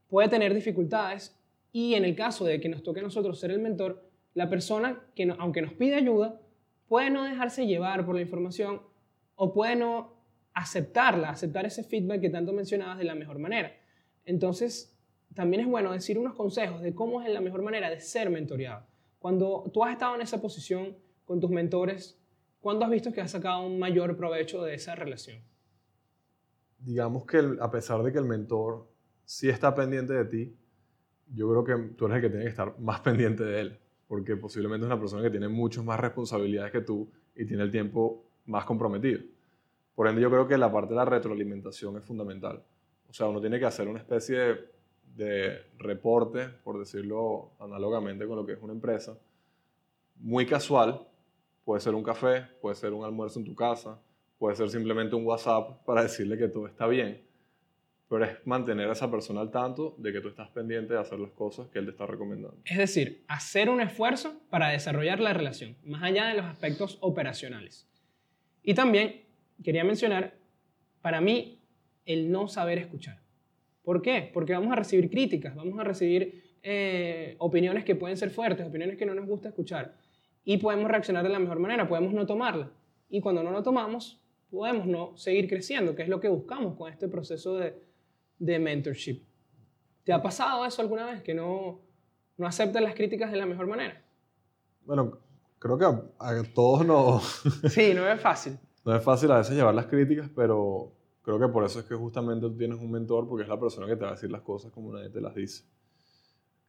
Puede 0.06 0.28
tener 0.28 0.52
dificultades 0.52 1.34
y 1.76 1.94
en 1.94 2.06
el 2.06 2.16
caso 2.16 2.46
de 2.46 2.58
que 2.58 2.70
nos 2.70 2.82
toque 2.82 3.00
a 3.00 3.02
nosotros 3.02 3.38
ser 3.38 3.50
el 3.50 3.60
mentor, 3.60 4.02
la 4.32 4.48
persona 4.48 5.04
que 5.14 5.30
aunque 5.38 5.60
nos 5.60 5.74
pide 5.74 5.96
ayuda, 5.96 6.40
puede 6.88 7.10
no 7.10 7.22
dejarse 7.22 7.66
llevar 7.66 8.06
por 8.06 8.14
la 8.14 8.22
información 8.22 8.80
o 9.34 9.52
puede 9.52 9.76
no 9.76 10.14
aceptarla, 10.54 11.28
aceptar 11.28 11.66
ese 11.66 11.84
feedback 11.84 12.22
que 12.22 12.30
tanto 12.30 12.54
mencionabas 12.54 12.96
de 12.96 13.04
la 13.04 13.14
mejor 13.14 13.38
manera. 13.38 13.76
Entonces, 14.24 14.96
también 15.34 15.64
es 15.64 15.68
bueno 15.68 15.92
decir 15.92 16.18
unos 16.18 16.32
consejos 16.32 16.80
de 16.80 16.94
cómo 16.94 17.20
es 17.20 17.28
la 17.28 17.42
mejor 17.42 17.60
manera 17.60 17.90
de 17.90 18.00
ser 18.00 18.30
mentoreado. 18.30 18.86
Cuando 19.18 19.70
tú 19.70 19.84
has 19.84 19.92
estado 19.92 20.14
en 20.14 20.22
esa 20.22 20.40
posición 20.40 20.96
con 21.26 21.40
tus 21.40 21.50
mentores, 21.50 22.18
¿cuándo 22.62 22.86
has 22.86 22.90
visto 22.90 23.12
que 23.12 23.20
has 23.20 23.32
sacado 23.32 23.66
un 23.66 23.78
mayor 23.78 24.16
provecho 24.16 24.64
de 24.64 24.76
esa 24.76 24.94
relación? 24.94 25.42
Digamos 26.78 27.26
que 27.26 27.42
a 27.60 27.70
pesar 27.70 28.02
de 28.02 28.12
que 28.12 28.18
el 28.18 28.24
mentor 28.24 28.90
sí 29.26 29.50
está 29.50 29.74
pendiente 29.74 30.14
de 30.14 30.24
ti, 30.24 30.56
yo 31.34 31.48
creo 31.48 31.64
que 31.64 31.94
tú 31.94 32.06
eres 32.06 32.16
el 32.16 32.22
que 32.22 32.28
tiene 32.28 32.44
que 32.44 32.50
estar 32.50 32.78
más 32.78 33.00
pendiente 33.02 33.44
de 33.44 33.60
él, 33.60 33.78
porque 34.08 34.36
posiblemente 34.36 34.86
es 34.86 34.92
una 34.92 34.98
persona 35.00 35.22
que 35.22 35.30
tiene 35.30 35.48
muchas 35.48 35.84
más 35.84 35.98
responsabilidades 35.98 36.72
que 36.72 36.80
tú 36.80 37.08
y 37.34 37.44
tiene 37.44 37.62
el 37.62 37.70
tiempo 37.70 38.24
más 38.46 38.64
comprometido. 38.64 39.20
Por 39.94 40.08
ende, 40.08 40.20
yo 40.20 40.30
creo 40.30 40.46
que 40.46 40.58
la 40.58 40.70
parte 40.70 40.90
de 40.90 40.96
la 40.96 41.04
retroalimentación 41.04 41.96
es 41.96 42.04
fundamental. 42.04 42.62
O 43.08 43.12
sea, 43.12 43.26
uno 43.26 43.40
tiene 43.40 43.58
que 43.58 43.64
hacer 43.64 43.88
una 43.88 43.98
especie 43.98 44.38
de, 44.38 44.58
de 45.16 45.62
reporte, 45.78 46.48
por 46.62 46.78
decirlo 46.78 47.52
análogamente 47.58 48.26
con 48.26 48.36
lo 48.36 48.44
que 48.44 48.52
es 48.52 48.62
una 48.62 48.74
empresa, 48.74 49.16
muy 50.16 50.46
casual. 50.46 51.06
Puede 51.64 51.80
ser 51.80 51.94
un 51.94 52.02
café, 52.02 52.42
puede 52.60 52.76
ser 52.76 52.92
un 52.92 53.04
almuerzo 53.04 53.38
en 53.38 53.46
tu 53.46 53.54
casa, 53.54 53.98
puede 54.38 54.54
ser 54.54 54.68
simplemente 54.68 55.16
un 55.16 55.26
WhatsApp 55.26 55.84
para 55.84 56.02
decirle 56.02 56.36
que 56.36 56.48
todo 56.48 56.66
está 56.66 56.86
bien 56.86 57.25
pero 58.08 58.24
es 58.24 58.46
mantener 58.46 58.88
a 58.88 58.92
esa 58.92 59.10
persona 59.10 59.40
al 59.40 59.50
tanto 59.50 59.96
de 59.98 60.12
que 60.12 60.20
tú 60.20 60.28
estás 60.28 60.48
pendiente 60.50 60.94
de 60.94 61.00
hacer 61.00 61.18
las 61.18 61.32
cosas 61.32 61.68
que 61.68 61.78
él 61.78 61.86
te 61.86 61.90
está 61.90 62.06
recomendando. 62.06 62.56
Es 62.64 62.78
decir, 62.78 63.24
hacer 63.26 63.68
un 63.68 63.80
esfuerzo 63.80 64.40
para 64.48 64.68
desarrollar 64.68 65.20
la 65.20 65.32
relación, 65.32 65.76
más 65.84 66.02
allá 66.02 66.26
de 66.28 66.34
los 66.34 66.46
aspectos 66.46 66.98
operacionales. 67.00 67.88
Y 68.62 68.74
también 68.74 69.22
quería 69.62 69.84
mencionar, 69.84 70.34
para 71.02 71.20
mí, 71.20 71.60
el 72.04 72.30
no 72.30 72.46
saber 72.46 72.78
escuchar. 72.78 73.20
¿Por 73.82 74.02
qué? 74.02 74.30
Porque 74.32 74.52
vamos 74.52 74.72
a 74.72 74.76
recibir 74.76 75.10
críticas, 75.10 75.54
vamos 75.54 75.78
a 75.78 75.84
recibir 75.84 76.58
eh, 76.62 77.34
opiniones 77.38 77.84
que 77.84 77.96
pueden 77.96 78.16
ser 78.16 78.30
fuertes, 78.30 78.66
opiniones 78.66 78.96
que 78.96 79.06
no 79.06 79.14
nos 79.14 79.26
gusta 79.26 79.48
escuchar. 79.48 79.96
Y 80.44 80.58
podemos 80.58 80.88
reaccionar 80.88 81.24
de 81.24 81.30
la 81.30 81.40
mejor 81.40 81.58
manera, 81.58 81.88
podemos 81.88 82.12
no 82.12 82.24
tomarla. 82.24 82.70
Y 83.08 83.20
cuando 83.20 83.42
no 83.42 83.50
lo 83.50 83.64
tomamos, 83.64 84.20
podemos 84.50 84.86
no 84.86 85.16
seguir 85.16 85.48
creciendo, 85.48 85.96
que 85.96 86.02
es 86.02 86.08
lo 86.08 86.20
que 86.20 86.28
buscamos 86.28 86.76
con 86.76 86.92
este 86.92 87.08
proceso 87.08 87.56
de, 87.56 87.74
de 88.38 88.58
mentorship. 88.58 89.22
¿Te 90.04 90.12
ha 90.12 90.22
pasado 90.22 90.64
eso 90.64 90.82
alguna 90.82 91.06
vez? 91.06 91.22
Que 91.22 91.34
no, 91.34 91.80
no 92.36 92.46
aceptas 92.46 92.82
las 92.82 92.94
críticas 92.94 93.30
de 93.30 93.38
la 93.38 93.46
mejor 93.46 93.66
manera. 93.66 94.02
Bueno, 94.84 95.18
creo 95.58 95.78
que 95.78 95.84
a, 95.84 96.42
todos 96.54 96.86
no... 96.86 97.20
Sí, 97.68 97.92
no 97.94 98.08
es 98.08 98.20
fácil. 98.20 98.58
no 98.84 98.94
es 98.94 99.02
fácil 99.02 99.30
a 99.32 99.38
veces 99.38 99.56
llevar 99.56 99.74
las 99.74 99.86
críticas, 99.86 100.30
pero 100.34 100.92
creo 101.22 101.40
que 101.40 101.48
por 101.48 101.64
eso 101.64 101.80
es 101.80 101.86
que 101.86 101.94
justamente 101.94 102.46
tú 102.46 102.56
tienes 102.56 102.78
un 102.78 102.90
mentor, 102.90 103.28
porque 103.28 103.42
es 103.42 103.48
la 103.48 103.58
persona 103.58 103.86
que 103.86 103.96
te 103.96 104.02
va 104.02 104.10
a 104.10 104.14
decir 104.14 104.30
las 104.30 104.42
cosas 104.42 104.70
como 104.70 104.92
nadie 104.92 105.10
te 105.10 105.20
las 105.20 105.34
dice. 105.34 105.64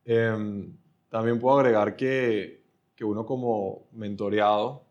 Em, 0.04 0.76
también 1.10 1.40
puedo 1.40 1.60
agregar 1.60 1.96
que, 1.96 2.64
que 2.96 3.04
uno 3.04 3.26
como 3.26 3.88
mentoreado, 3.92 4.84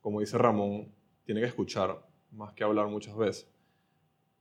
como 0.00 0.20
dice 0.20 0.36
Ramón, 0.36 0.92
tiene 1.24 1.40
que 1.40 1.46
escuchar 1.46 2.04
más 2.32 2.52
que 2.54 2.64
hablar 2.64 2.88
muchas 2.88 3.16
veces. 3.16 3.51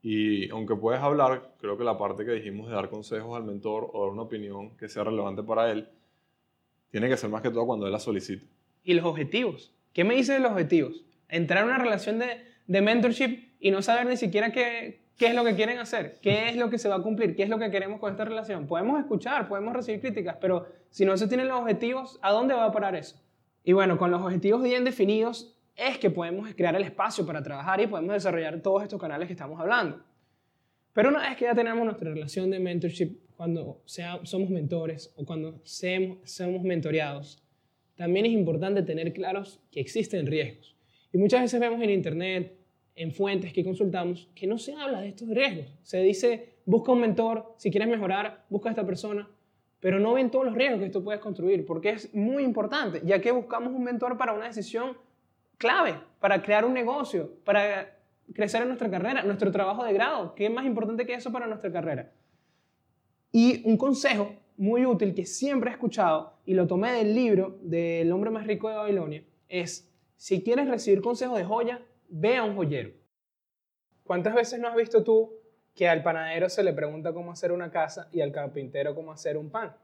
Y 0.02 0.50
aunque 0.50 0.76
puedes 0.76 1.02
hablar, 1.02 1.54
creo 1.60 1.78
que 1.78 1.84
la 1.84 1.98
parte 1.98 2.26
que 2.26 2.32
dijimos 2.32 2.68
de 2.68 2.76
dar 2.76 2.90
consejos 2.90 3.36
al 3.36 3.44
mentor 3.44 3.90
o 3.94 4.04
dar 4.04 4.12
una 4.12 4.24
opinión 4.24 4.76
que 4.78 4.90
sea 4.90 5.04
relevante 5.04 5.44
para 5.44 5.72
él, 5.72 5.88
tiene 6.90 7.08
que 7.08 7.18
ser 7.18 7.30
más 7.30 7.42
que 7.42 7.50
todo 7.50 7.66
cuando 7.66 7.86
él 7.86 7.92
la 7.92 8.00
solicite. 8.00 8.46
¿Y 8.84 8.94
los 8.96 9.06
objetivos? 9.06 9.74
¿Qué 9.94 10.04
me 10.04 10.16
dice 10.16 10.34
de 10.34 10.40
los 10.40 10.52
objetivos? 10.52 11.04
Entrar 11.30 11.64
en 11.64 11.70
una 11.70 11.78
relación 11.78 12.20
de, 12.20 12.44
de 12.68 12.82
mentorship 12.82 13.52
y 13.60 13.72
no 13.72 13.82
saber 13.82 14.08
ni 14.08 14.18
siquiera 14.18 14.52
qué, 14.52 15.02
qué 15.18 15.28
es 15.28 15.36
lo 15.36 15.44
que 15.44 15.56
quieren 15.56 15.78
hacer, 15.78 16.20
qué 16.20 16.50
es 16.50 16.56
lo 16.56 16.72
que 16.72 16.80
se 16.80 16.90
va 16.90 16.96
a 16.96 17.02
cumplir, 17.04 17.36
qué 17.36 17.44
es 17.44 17.50
lo 17.50 17.60
que 17.60 17.70
queremos 17.70 18.00
con 18.00 18.12
esta 18.12 18.26
relación. 18.26 18.66
Podemos 18.66 19.00
escuchar, 19.00 19.48
podemos 19.48 19.74
recibir 19.74 20.02
críticas, 20.02 20.38
pero 20.42 20.66
si 20.90 21.06
no 21.06 21.16
se 21.16 21.28
tienen 21.28 21.48
los 21.48 21.62
objetivos, 21.62 22.18
¿a 22.24 22.32
dónde 22.32 22.56
va 22.56 22.66
a 22.66 22.72
parar 22.72 22.96
eso? 22.96 23.22
Y 23.64 23.74
bueno, 23.74 24.00
con 24.00 24.10
los 24.10 24.22
objetivos 24.22 24.64
bien 24.64 24.84
definidos, 24.84 25.56
es 25.76 25.98
que 25.98 26.10
podemos 26.10 26.54
crear 26.56 26.76
el 26.76 26.84
espacio 26.84 27.26
para 27.26 27.42
trabajar 27.42 27.80
y 27.82 27.88
podemos 27.88 28.14
desarrollar 28.14 28.62
todos 28.62 28.84
estos 28.84 29.00
canales 29.00 29.28
que 29.28 29.34
estamos 29.34 29.60
hablando. 29.60 30.04
Pero 30.94 31.10
una 31.10 31.22
vez 31.22 31.38
que 31.38 31.46
ya 31.46 31.56
tenemos 31.56 31.84
nuestra 31.86 32.10
relación 32.10 32.50
de 32.50 32.60
mentorship, 32.60 33.18
cuando 33.38 33.82
sea, 33.86 34.20
somos 34.24 34.50
mentores 34.50 35.14
o 35.16 35.26
cuando 35.26 35.62
seamos, 35.64 36.20
somos 36.30 36.62
mentoreados, 36.64 37.42
también 37.96 38.26
es 38.26 38.34
importante 38.34 38.82
tener 38.84 39.14
claros 39.14 39.62
que 39.72 39.80
existen 39.80 40.28
riesgos. 40.28 40.76
Y 41.14 41.18
muchas 41.18 41.42
veces 41.42 41.60
vemos 41.60 41.82
en 41.82 41.90
Internet, 41.90 42.58
en 42.96 43.12
fuentes 43.12 43.54
que 43.54 43.64
consultamos, 43.64 44.30
que 44.36 44.48
no 44.48 44.58
se 44.58 44.74
habla 44.74 45.02
de 45.02 45.10
estos 45.10 45.30
riesgos. 45.30 45.74
Se 45.82 46.02
dice, 46.02 46.56
busca 46.66 46.92
un 46.92 47.02
mentor, 47.02 47.56
si 47.58 47.72
quieres 47.72 47.90
mejorar, 47.90 48.46
busca 48.50 48.70
a 48.70 48.72
esta 48.72 48.86
persona, 48.86 49.30
pero 49.80 50.00
no 50.00 50.14
ven 50.14 50.30
todos 50.30 50.46
los 50.46 50.54
riesgos 50.54 50.80
que 50.80 50.86
esto 50.86 51.04
puedes 51.04 51.22
construir, 51.22 51.66
porque 51.66 51.90
es 51.90 52.14
muy 52.14 52.44
importante, 52.44 53.02
ya 53.04 53.20
que 53.20 53.32
buscamos 53.32 53.74
un 53.74 53.84
mentor 53.84 54.18
para 54.18 54.34
una 54.34 54.48
decisión 54.48 54.98
clave 55.62 55.94
para 56.20 56.42
crear 56.42 56.66
un 56.66 56.74
negocio, 56.74 57.36
para 57.46 57.96
crecer 58.34 58.64
en 58.64 58.70
nuestra 58.70 58.90
carrera, 58.90 59.22
nuestro 59.24 59.52
trabajo 59.52 59.84
de 59.86 59.94
grado. 59.94 60.34
¿Qué 60.34 60.46
es 60.46 60.52
más 60.52 60.66
importante 60.66 61.06
que 61.06 61.14
eso 61.14 61.32
para 61.32 61.46
nuestra 61.46 61.72
carrera? 61.72 62.12
Y 63.32 63.62
un 63.70 63.78
consejo 63.78 64.34
muy 64.58 64.88
útil 64.88 65.14
que 65.14 65.26
siempre 65.26 65.70
he 65.70 65.74
escuchado 65.74 66.34
y 66.46 66.56
lo 66.56 66.66
tomé 66.66 66.92
del 66.94 67.14
libro 67.14 67.60
del 67.62 68.12
hombre 68.12 68.32
más 68.32 68.48
rico 68.48 68.70
de 68.70 68.76
Babilonia 68.76 69.24
es, 69.48 69.88
si 70.18 70.44
quieres 70.44 70.68
recibir 70.68 71.02
consejo 71.02 71.38
de 71.38 71.46
joya, 71.46 71.80
ve 72.10 72.38
a 72.38 72.44
un 72.44 72.56
joyero. 72.56 72.92
¿Cuántas 74.04 74.34
veces 74.34 74.60
no 74.60 74.68
has 74.68 74.76
visto 74.76 75.04
tú 75.04 75.32
que 75.76 75.88
al 75.88 76.02
panadero 76.02 76.50
se 76.50 76.64
le 76.64 76.74
pregunta 76.74 77.14
cómo 77.14 77.32
hacer 77.32 77.52
una 77.52 77.70
casa 77.70 78.10
y 78.12 78.22
al 78.22 78.32
carpintero 78.32 78.96
cómo 78.96 79.12
hacer 79.12 79.38
un 79.38 79.52
pan? 79.52 79.76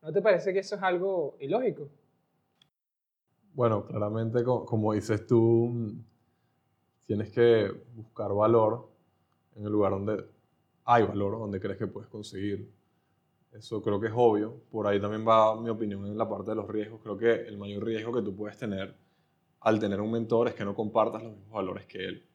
¿No 0.00 0.10
te 0.10 0.22
parece 0.22 0.54
que 0.54 0.60
eso 0.60 0.76
es 0.76 0.82
algo 0.82 1.36
ilógico? 1.38 1.90
Bueno, 3.58 3.84
claramente, 3.84 4.44
como, 4.44 4.92
dices 4.92 5.26
tú, 5.26 5.92
tienes 7.04 7.32
que 7.32 7.68
buscar 7.92 8.32
valor 8.32 8.88
en 9.56 9.64
el 9.64 9.72
lugar 9.72 9.90
donde 9.90 10.24
hay 10.84 11.02
valor, 11.02 11.40
donde 11.40 11.58
crees 11.58 11.76
que 11.76 11.88
puedes 11.88 12.08
conseguir. 12.08 12.70
Eso 13.50 13.82
creo 13.82 13.98
que 13.98 14.06
es 14.06 14.12
obvio. 14.14 14.62
Por 14.70 14.86
ahí 14.86 15.00
también 15.00 15.26
va 15.26 15.60
mi 15.60 15.70
opinión 15.70 16.06
en 16.06 16.16
la 16.16 16.28
parte 16.28 16.52
de 16.52 16.54
los 16.54 16.68
riesgos. 16.68 17.00
Creo 17.02 17.18
que 17.18 17.32
el 17.48 17.58
mayor 17.58 17.82
riesgo 17.84 18.12
que 18.12 18.22
tú 18.22 18.32
puedes 18.32 18.56
tener 18.56 18.94
al 19.58 19.80
tener 19.80 20.00
un 20.00 20.12
mentor 20.12 20.46
es 20.46 20.54
que 20.54 20.64
no 20.64 20.72
compartas 20.72 21.24
los 21.24 21.32
mismos 21.32 21.50
valores 21.50 21.84
que 21.86 22.04
él. 22.04 22.28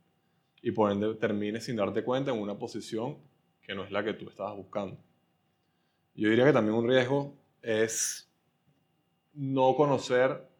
Y 0.62 0.72
por 0.72 0.92
ende 0.92 1.16
termines 1.16 1.64
sin 1.64 1.78
darte 1.78 2.04
cuenta 2.04 2.32
en 2.32 2.42
una 2.42 2.60
posición 2.60 3.18
que 3.62 3.74
no 3.74 3.86
es 3.86 3.92
la 3.92 4.04
que 4.04 4.14
tú 4.14 4.28
estabas 4.28 4.58
buscando. 4.58 4.98
Yo 6.16 6.30
diría 6.30 6.44
que 6.44 6.52
también 6.52 6.76
un 6.76 6.86
riesgo 6.86 7.34
es 7.62 8.30
no 9.34 9.74
conocer 9.74 10.52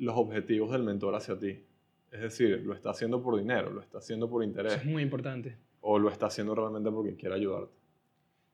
los 0.00 0.16
objetivos 0.16 0.72
del 0.72 0.82
mentor 0.82 1.14
hacia 1.14 1.38
ti. 1.38 1.62
Es 2.10 2.20
decir, 2.20 2.62
lo 2.64 2.74
está 2.74 2.90
haciendo 2.90 3.22
por 3.22 3.38
dinero, 3.38 3.70
lo 3.70 3.80
está 3.80 3.98
haciendo 3.98 4.28
por 4.28 4.42
interés. 4.42 4.72
Eso 4.72 4.82
es 4.82 4.88
muy 4.88 5.02
importante. 5.02 5.56
O 5.82 5.98
lo 5.98 6.10
está 6.10 6.26
haciendo 6.26 6.54
realmente 6.54 6.90
porque 6.90 7.14
quiere 7.14 7.36
ayudarte. 7.36 7.72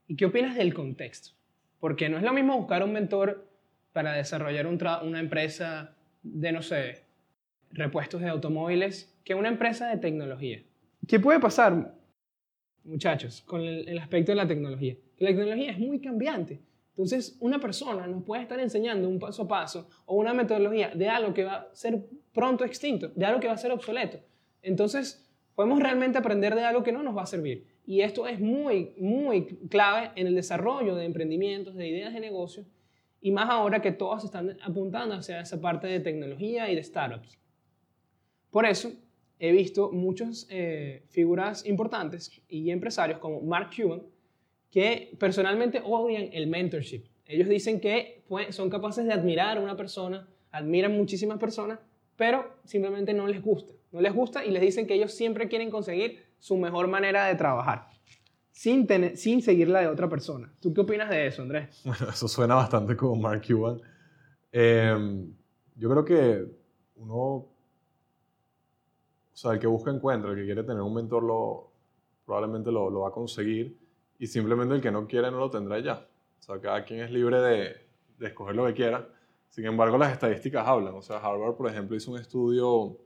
¿Y 0.08 0.16
qué 0.16 0.26
opinas 0.26 0.56
del 0.56 0.74
contexto? 0.74 1.30
Porque 1.80 2.08
no 2.08 2.18
es 2.18 2.22
lo 2.22 2.32
mismo 2.32 2.58
buscar 2.58 2.82
un 2.82 2.92
mentor 2.92 3.46
para 3.92 4.12
desarrollar 4.12 4.66
una 4.66 5.20
empresa 5.20 5.96
de, 6.22 6.52
no 6.52 6.62
sé, 6.62 7.04
repuestos 7.70 8.20
de 8.20 8.28
automóviles 8.28 9.16
que 9.24 9.34
una 9.34 9.48
empresa 9.48 9.88
de 9.88 9.98
tecnología. 9.98 10.62
¿Qué 11.06 11.20
puede 11.20 11.40
pasar, 11.40 11.94
muchachos, 12.84 13.42
con 13.42 13.62
el, 13.62 13.88
el 13.88 13.98
aspecto 13.98 14.32
de 14.32 14.36
la 14.36 14.46
tecnología? 14.46 14.96
La 15.18 15.28
tecnología 15.28 15.70
es 15.70 15.78
muy 15.78 16.00
cambiante. 16.00 16.60
Entonces, 16.96 17.36
una 17.40 17.60
persona 17.60 18.06
nos 18.06 18.24
puede 18.24 18.40
estar 18.40 18.58
enseñando 18.58 19.06
un 19.06 19.18
paso 19.18 19.42
a 19.42 19.48
paso 19.48 19.86
o 20.06 20.16
una 20.16 20.32
metodología 20.32 20.90
de 20.94 21.10
algo 21.10 21.34
que 21.34 21.44
va 21.44 21.56
a 21.56 21.74
ser 21.74 22.06
pronto 22.32 22.64
extinto, 22.64 23.08
de 23.08 23.26
algo 23.26 23.38
que 23.38 23.48
va 23.48 23.52
a 23.52 23.58
ser 23.58 23.70
obsoleto. 23.70 24.18
Entonces, 24.62 25.30
podemos 25.54 25.78
realmente 25.78 26.16
aprender 26.16 26.54
de 26.54 26.64
algo 26.64 26.82
que 26.82 26.92
no 26.92 27.02
nos 27.02 27.14
va 27.14 27.24
a 27.24 27.26
servir. 27.26 27.66
Y 27.84 28.00
esto 28.00 28.26
es 28.26 28.40
muy, 28.40 28.94
muy 28.98 29.44
clave 29.68 30.10
en 30.16 30.26
el 30.26 30.34
desarrollo 30.34 30.94
de 30.94 31.04
emprendimientos, 31.04 31.74
de 31.74 31.86
ideas 31.86 32.14
de 32.14 32.20
negocios, 32.20 32.66
y 33.20 33.30
más 33.30 33.50
ahora 33.50 33.82
que 33.82 33.92
todos 33.92 34.24
están 34.24 34.56
apuntando 34.62 35.16
hacia 35.16 35.40
esa 35.40 35.60
parte 35.60 35.86
de 35.86 36.00
tecnología 36.00 36.70
y 36.70 36.76
de 36.76 36.82
startups. 36.82 37.38
Por 38.50 38.64
eso, 38.64 38.90
he 39.38 39.52
visto 39.52 39.92
muchas 39.92 40.46
eh, 40.48 41.04
figuras 41.10 41.66
importantes 41.66 42.42
y 42.48 42.70
empresarios 42.70 43.18
como 43.18 43.42
Mark 43.42 43.70
Cuban 43.76 44.02
que 44.70 45.16
personalmente 45.18 45.82
odian 45.84 46.28
el 46.32 46.46
mentorship. 46.46 47.04
Ellos 47.26 47.48
dicen 47.48 47.80
que 47.80 48.24
son 48.50 48.70
capaces 48.70 49.04
de 49.04 49.12
admirar 49.12 49.58
a 49.58 49.60
una 49.60 49.76
persona, 49.76 50.28
admiran 50.52 50.92
muchísimas 50.92 51.38
personas, 51.38 51.78
pero 52.16 52.56
simplemente 52.64 53.12
no 53.12 53.26
les 53.26 53.42
gusta. 53.42 53.74
No 53.92 54.00
les 54.00 54.14
gusta 54.14 54.44
y 54.44 54.50
les 54.50 54.62
dicen 54.62 54.86
que 54.86 54.94
ellos 54.94 55.12
siempre 55.12 55.48
quieren 55.48 55.70
conseguir 55.70 56.24
su 56.38 56.56
mejor 56.56 56.88
manera 56.88 57.26
de 57.26 57.34
trabajar, 57.34 57.88
sin, 58.52 58.86
tener, 58.86 59.16
sin 59.16 59.42
seguir 59.42 59.68
la 59.68 59.80
de 59.80 59.88
otra 59.88 60.08
persona. 60.08 60.52
¿Tú 60.60 60.72
qué 60.72 60.82
opinas 60.82 61.10
de 61.10 61.26
eso, 61.26 61.42
Andrés? 61.42 61.82
Bueno, 61.84 62.08
eso 62.10 62.28
suena 62.28 62.54
bastante 62.54 62.96
como 62.96 63.16
Mark 63.16 63.42
Cuban. 63.46 63.80
Em, 64.52 65.34
yo 65.74 65.90
creo 65.90 66.04
que 66.04 66.44
uno, 66.96 67.16
o 67.16 67.48
sea, 69.32 69.52
el 69.52 69.58
que 69.58 69.66
busca 69.66 69.90
encuentra, 69.90 70.30
el 70.30 70.36
que 70.36 70.44
quiere 70.44 70.62
tener 70.62 70.82
un 70.82 70.94
mentor, 70.94 71.22
lo, 71.22 71.72
probablemente 72.24 72.70
lo, 72.70 72.90
lo 72.90 73.00
va 73.00 73.08
a 73.08 73.12
conseguir 73.12 73.76
y 74.18 74.26
simplemente 74.26 74.74
el 74.74 74.80
que 74.80 74.90
no 74.90 75.06
quiere 75.06 75.30
no 75.30 75.38
lo 75.38 75.50
tendrá 75.50 75.78
ya. 75.80 76.06
O 76.40 76.42
sea, 76.42 76.60
cada 76.60 76.84
quien 76.84 77.00
es 77.00 77.10
libre 77.10 77.40
de, 77.40 77.76
de 78.18 78.26
escoger 78.26 78.56
lo 78.56 78.66
que 78.66 78.74
quiera. 78.74 79.08
Sin 79.48 79.64
embargo, 79.64 79.98
las 79.98 80.12
estadísticas 80.12 80.66
hablan. 80.66 80.94
O 80.94 81.02
sea, 81.02 81.18
Harvard, 81.18 81.56
por 81.56 81.70
ejemplo, 81.70 81.96
hizo 81.96 82.10
un 82.10 82.18
estudio 82.18 82.98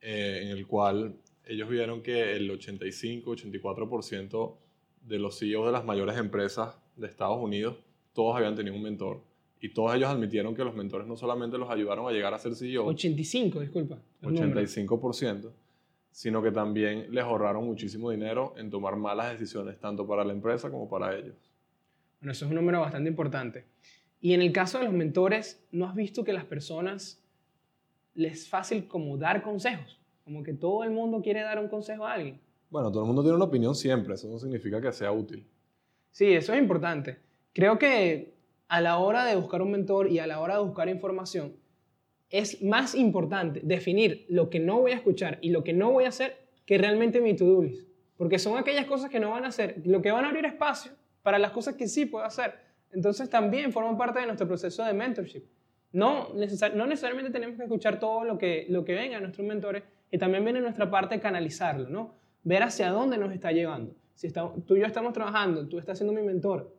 eh, 0.00 0.40
en 0.42 0.50
el 0.50 0.66
cual 0.66 1.16
ellos 1.46 1.68
vieron 1.68 2.02
que 2.02 2.36
el 2.36 2.50
85-84% 2.50 4.56
de 5.02 5.18
los 5.18 5.38
CEOs 5.38 5.66
de 5.66 5.72
las 5.72 5.84
mayores 5.84 6.16
empresas 6.18 6.78
de 6.96 7.06
Estados 7.06 7.42
Unidos, 7.42 7.76
todos 8.12 8.36
habían 8.36 8.54
tenido 8.54 8.76
un 8.76 8.82
mentor. 8.82 9.22
Y 9.60 9.70
todos 9.70 9.94
ellos 9.96 10.08
admitieron 10.08 10.54
que 10.54 10.62
los 10.62 10.74
mentores 10.74 11.08
no 11.08 11.16
solamente 11.16 11.58
los 11.58 11.68
ayudaron 11.70 12.06
a 12.06 12.12
llegar 12.12 12.32
a 12.32 12.38
ser 12.38 12.54
CEO. 12.54 12.86
85, 12.86 13.60
disculpa. 13.60 13.98
85%, 14.22 15.50
sino 16.18 16.42
que 16.42 16.50
también 16.50 17.14
les 17.14 17.22
ahorraron 17.22 17.64
muchísimo 17.64 18.10
dinero 18.10 18.52
en 18.56 18.70
tomar 18.70 18.96
malas 18.96 19.30
decisiones, 19.30 19.78
tanto 19.78 20.04
para 20.04 20.24
la 20.24 20.32
empresa 20.32 20.68
como 20.68 20.88
para 20.88 21.16
ellos. 21.16 21.36
Bueno, 22.18 22.32
eso 22.32 22.44
es 22.44 22.50
un 22.50 22.56
número 22.56 22.80
bastante 22.80 23.08
importante. 23.08 23.66
Y 24.20 24.32
en 24.32 24.42
el 24.42 24.50
caso 24.50 24.78
de 24.78 24.86
los 24.86 24.92
mentores, 24.92 25.64
¿no 25.70 25.86
has 25.86 25.94
visto 25.94 26.24
que 26.24 26.32
las 26.32 26.44
personas 26.44 27.22
les 28.14 28.32
es 28.32 28.48
fácil 28.48 28.88
como 28.88 29.16
dar 29.16 29.42
consejos? 29.42 30.00
Como 30.24 30.42
que 30.42 30.54
todo 30.54 30.82
el 30.82 30.90
mundo 30.90 31.22
quiere 31.22 31.42
dar 31.42 31.60
un 31.60 31.68
consejo 31.68 32.04
a 32.04 32.14
alguien. 32.14 32.40
Bueno, 32.68 32.90
todo 32.90 33.04
el 33.04 33.06
mundo 33.06 33.22
tiene 33.22 33.36
una 33.36 33.44
opinión 33.44 33.76
siempre, 33.76 34.14
eso 34.14 34.28
no 34.28 34.40
significa 34.40 34.80
que 34.80 34.92
sea 34.92 35.12
útil. 35.12 35.46
Sí, 36.10 36.32
eso 36.32 36.52
es 36.52 36.58
importante. 36.58 37.20
Creo 37.52 37.78
que 37.78 38.34
a 38.66 38.80
la 38.80 38.98
hora 38.98 39.24
de 39.24 39.36
buscar 39.36 39.62
un 39.62 39.70
mentor 39.70 40.10
y 40.10 40.18
a 40.18 40.26
la 40.26 40.40
hora 40.40 40.56
de 40.56 40.64
buscar 40.64 40.88
información, 40.88 41.54
es 42.30 42.62
más 42.62 42.94
importante 42.94 43.60
definir 43.62 44.26
lo 44.28 44.50
que 44.50 44.60
no 44.60 44.80
voy 44.80 44.92
a 44.92 44.96
escuchar 44.96 45.38
y 45.40 45.50
lo 45.50 45.64
que 45.64 45.72
no 45.72 45.90
voy 45.90 46.04
a 46.04 46.08
hacer 46.08 46.36
que 46.66 46.76
realmente 46.78 47.20
mi 47.20 47.34
to-do 47.34 47.62
list. 47.62 47.88
Porque 48.16 48.38
son 48.38 48.58
aquellas 48.58 48.86
cosas 48.86 49.10
que 49.10 49.20
no 49.20 49.30
van 49.30 49.44
a 49.44 49.48
hacer, 49.48 49.80
lo 49.84 50.02
que 50.02 50.10
van 50.10 50.24
a 50.24 50.28
abrir 50.28 50.44
espacio 50.44 50.92
para 51.22 51.38
las 51.38 51.52
cosas 51.52 51.76
que 51.76 51.88
sí 51.88 52.06
puedo 52.06 52.24
hacer. 52.24 52.54
Entonces 52.92 53.30
también 53.30 53.72
forman 53.72 53.96
parte 53.96 54.20
de 54.20 54.26
nuestro 54.26 54.46
proceso 54.46 54.84
de 54.84 54.92
mentorship. 54.92 55.44
No, 55.92 56.34
necesariamente 56.34 57.30
tenemos 57.30 57.56
que 57.56 57.62
escuchar 57.62 57.98
todo 57.98 58.24
lo 58.24 58.36
que, 58.36 58.66
lo 58.68 58.84
que 58.84 58.94
venga 58.94 59.16
a 59.16 59.20
nuestros 59.20 59.46
mentores 59.46 59.82
y 60.10 60.18
también 60.18 60.44
viene 60.44 60.60
nuestra 60.60 60.90
parte 60.90 61.18
canalizarlo, 61.20 61.88
¿no? 61.88 62.14
Ver 62.44 62.62
hacia 62.62 62.90
dónde 62.90 63.16
nos 63.16 63.32
está 63.32 63.52
llevando. 63.52 63.94
Si 64.14 64.30
tú 64.30 64.76
y 64.76 64.80
yo 64.80 64.86
estamos 64.86 65.12
trabajando, 65.12 65.66
tú 65.68 65.78
estás 65.78 65.96
siendo 65.96 66.12
mi 66.12 66.22
mentor 66.22 66.74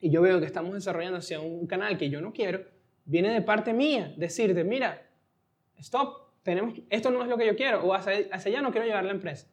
y 0.00 0.10
yo 0.10 0.20
veo 0.20 0.40
que 0.40 0.46
estamos 0.46 0.74
desarrollando 0.74 1.18
hacia 1.18 1.40
un 1.40 1.66
canal 1.66 1.96
que 1.96 2.10
yo 2.10 2.20
no 2.20 2.32
quiero, 2.32 2.64
viene 3.04 3.32
de 3.32 3.42
parte 3.42 3.72
mía 3.72 4.12
decirte, 4.16 4.64
mira, 4.64 5.02
stop, 5.78 6.28
tenemos, 6.42 6.74
esto 6.90 7.10
no 7.10 7.22
es 7.22 7.28
lo 7.28 7.36
que 7.36 7.46
yo 7.46 7.56
quiero 7.56 7.84
o 7.84 7.94
hacia, 7.94 8.26
hacia 8.32 8.50
allá 8.50 8.62
no 8.62 8.72
quiero 8.72 8.86
llevar 8.86 9.04
la 9.04 9.12
empresa. 9.12 9.48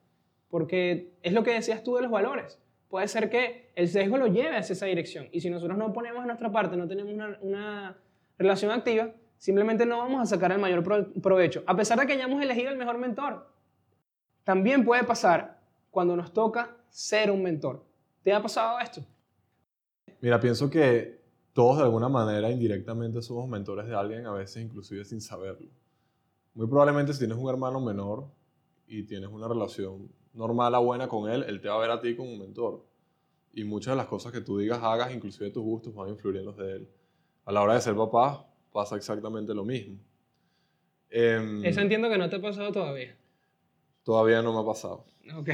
Porque 0.50 1.14
es 1.22 1.34
lo 1.34 1.44
que 1.44 1.54
decías 1.54 1.84
tú 1.84 1.96
de 1.96 2.02
los 2.02 2.12
valores 2.12 2.60
puede 2.90 3.08
ser 3.08 3.30
que 3.30 3.72
el 3.76 3.88
sesgo 3.88 4.18
lo 4.18 4.28
lleve 4.28 4.58
hacia 4.58 4.74
esa 4.74 4.88
dirección. 4.88 5.30
Y 5.32 5.40
si 5.40 5.50
nosotros 5.50 5.78
no 5.78 5.94
ponemos 5.94 6.26
nuestra 6.26 6.52
parte, 6.52 6.76
no 6.76 6.88
tenemos 6.88 7.14
una, 7.42 7.98
relación 8.38 8.72
activa, 8.72 9.12
simplemente 9.38 9.86
no 9.86 9.98
vamos 9.98 10.22
a 10.22 10.26
sacar 10.26 10.52
el 10.52 10.60
mayor 10.60 10.84
provecho. 11.22 11.64
A 11.68 11.76
pesar 11.76 12.00
de 12.00 12.08
que 12.08 12.14
hayamos 12.14 12.42
elegido 12.42 12.70
el 12.72 12.78
mejor 12.78 12.98
mentor. 12.98 13.48
También 14.46 14.86
puede 14.86 15.04
pasar 15.04 15.60
cuando 15.92 16.16
nos 16.16 16.34
toca 16.34 16.78
ser 16.90 17.32
un 17.32 17.44
mentor. 17.44 17.86
¿Te 18.24 18.34
ha 18.34 18.42
pasado 18.42 18.80
esto? 18.80 19.02
Mira, 20.22 20.40
pienso 20.40 20.70
que 20.70 21.19
todos 21.60 21.76
de 21.76 21.84
alguna 21.84 22.08
manera 22.08 22.50
indirectamente 22.50 23.22
somos 23.22 23.50
mentores 23.50 23.86
de 23.86 23.94
alguien, 23.94 24.26
a 24.26 24.32
veces 24.32 24.64
inclusive 24.64 25.04
sin 25.04 25.20
saberlo. 25.20 25.68
Muy 26.54 26.68
probablemente 26.68 27.12
si 27.12 27.20
tienes 27.20 27.38
un 27.38 27.50
hermano 27.50 27.82
menor 27.82 28.28
y 28.88 29.04
tienes 29.04 29.30
una 29.30 29.46
relación 29.46 30.10
normal 30.34 30.74
a 30.74 30.80
buena 30.80 31.10
con 31.10 31.30
él, 31.30 31.44
él 31.50 31.60
te 31.60 31.68
va 31.68 31.76
a 31.76 31.80
ver 31.80 31.92
a 31.92 32.00
ti 32.00 32.16
como 32.16 32.32
un 32.32 32.40
mentor. 32.40 32.86
Y 33.52 33.66
muchas 33.66 33.92
de 33.92 33.98
las 33.98 34.06
cosas 34.06 34.32
que 34.32 34.40
tú 34.40 34.58
digas, 34.58 34.80
hagas, 34.82 35.14
inclusive 35.14 35.52
tus 35.52 35.62
gustos, 35.62 35.94
van 35.94 36.08
a 36.08 36.12
influir 36.12 36.38
en 36.38 36.46
los 36.46 36.56
de 36.56 36.78
él. 36.78 36.90
A 37.44 37.52
la 37.52 37.62
hora 37.62 37.74
de 37.74 37.82
ser 37.82 37.94
papá, 37.94 38.48
pasa 38.72 38.96
exactamente 38.96 39.54
lo 39.54 39.66
mismo. 39.66 40.00
Em, 41.10 41.66
Eso 41.66 41.82
entiendo 41.82 42.08
que 42.10 42.18
no 42.18 42.30
te 42.30 42.38
ha 42.38 42.42
pasado 42.42 42.72
todavía. 42.72 43.18
Todavía 44.04 44.42
no 44.42 44.54
me 44.54 44.62
ha 44.62 44.66
pasado. 44.66 45.04
Ok. 45.36 45.50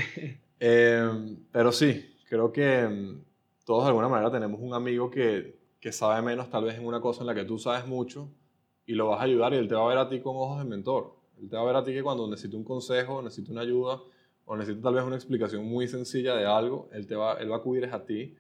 Em, 0.60 1.36
pero 1.52 1.72
sí, 1.72 2.16
creo 2.30 2.52
que 2.52 2.82
em, 2.82 3.24
todos 3.66 3.86
de 3.86 3.88
alguna 3.88 4.08
manera 4.08 4.30
tenemos 4.30 4.60
un 4.62 4.76
amigo 4.76 5.10
que, 5.10 5.65
que 5.86 5.92
sabe 5.92 6.20
menos 6.24 6.50
tal 6.50 6.64
vez 6.64 6.80
en 6.80 6.86
una 6.88 7.00
cosa 7.00 7.22
en 7.22 7.28
la 7.28 7.36
que 7.36 7.46
tú 7.46 7.60
sabes 7.60 7.86
mucho 7.86 8.34
y 8.88 8.96
lo 8.96 9.10
vas 9.10 9.20
a 9.20 9.26
ayudar 9.26 9.54
y 9.54 9.58
él 9.58 9.68
te 9.68 9.76
va 9.76 9.86
a 9.86 9.88
ver 9.88 10.00
a 10.00 10.10
ti 10.10 10.20
con 10.20 10.36
ojos 10.36 10.58
de 10.58 10.66
mentor. 10.68 11.16
Él 11.40 11.48
te 11.48 11.56
va 11.56 11.62
a 11.62 11.66
ver 11.66 11.76
a 11.76 11.84
ti 11.84 11.94
que 11.94 12.02
cuando 12.02 12.28
necesite 12.28 12.58
un 12.58 12.64
consejo, 12.64 13.22
necesite 13.22 13.52
una 13.52 13.62
ayuda, 13.62 14.02
o 14.46 14.58
necesita 14.58 14.82
tal 14.82 14.96
vez 14.96 15.04
una 15.04 15.16
explicación 15.16 15.64
muy 15.64 15.88
sencilla 15.88 16.36
de 16.36 16.44
algo, 16.44 16.90
él, 16.92 17.06
te 17.06 17.14
va, 17.14 17.34
él 17.34 17.52
va 17.52 17.58
a 17.58 17.60
acudir 17.60 17.86
a 17.86 18.04
ti 18.04 18.34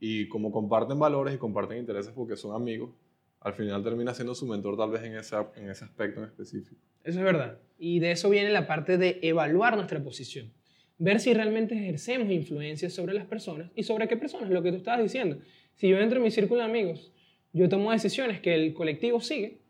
y 0.00 0.26
como 0.26 0.50
comparten 0.50 0.98
valores 0.98 1.32
y 1.32 1.38
comparten 1.38 1.78
intereses 1.78 2.12
porque 2.12 2.34
son 2.34 2.56
amigos, 2.56 2.90
al 3.38 3.54
final 3.54 3.84
termina 3.84 4.12
siendo 4.12 4.34
su 4.34 4.44
mentor 4.48 4.76
tal 4.76 4.90
vez 4.90 5.04
en 5.04 5.14
ese, 5.14 5.36
en 5.54 5.70
ese 5.70 5.84
aspecto 5.84 6.18
en 6.18 6.26
específico. 6.26 6.82
Eso 7.04 7.20
es 7.20 7.24
verdad. 7.24 7.60
Y 7.78 8.00
de 8.00 8.10
eso 8.10 8.28
viene 8.28 8.50
la 8.50 8.66
parte 8.66 8.98
de 8.98 9.20
evaluar 9.22 9.76
nuestra 9.76 10.02
posición. 10.02 10.52
Ver 10.98 11.20
si 11.20 11.32
realmente 11.34 11.76
ejercemos 11.76 12.32
influencia 12.32 12.90
sobre 12.90 13.14
las 13.14 13.26
personas 13.26 13.70
y 13.76 13.84
sobre 13.84 14.08
qué 14.08 14.16
personas, 14.16 14.50
lo 14.50 14.60
que 14.60 14.72
tú 14.72 14.78
estabas 14.78 15.04
diciendo. 15.04 15.38
Si 15.80 15.88
yo 15.88 15.98
entro 15.98 16.18
en 16.18 16.24
mi 16.24 16.30
círculo 16.30 16.60
de 16.60 16.66
amigos, 16.66 17.10
yo 17.54 17.70
tomo 17.70 17.90
decisiones 17.90 18.42
que 18.42 18.54
el 18.54 18.74
colectivo 18.74 19.22
sigue, 19.22 19.62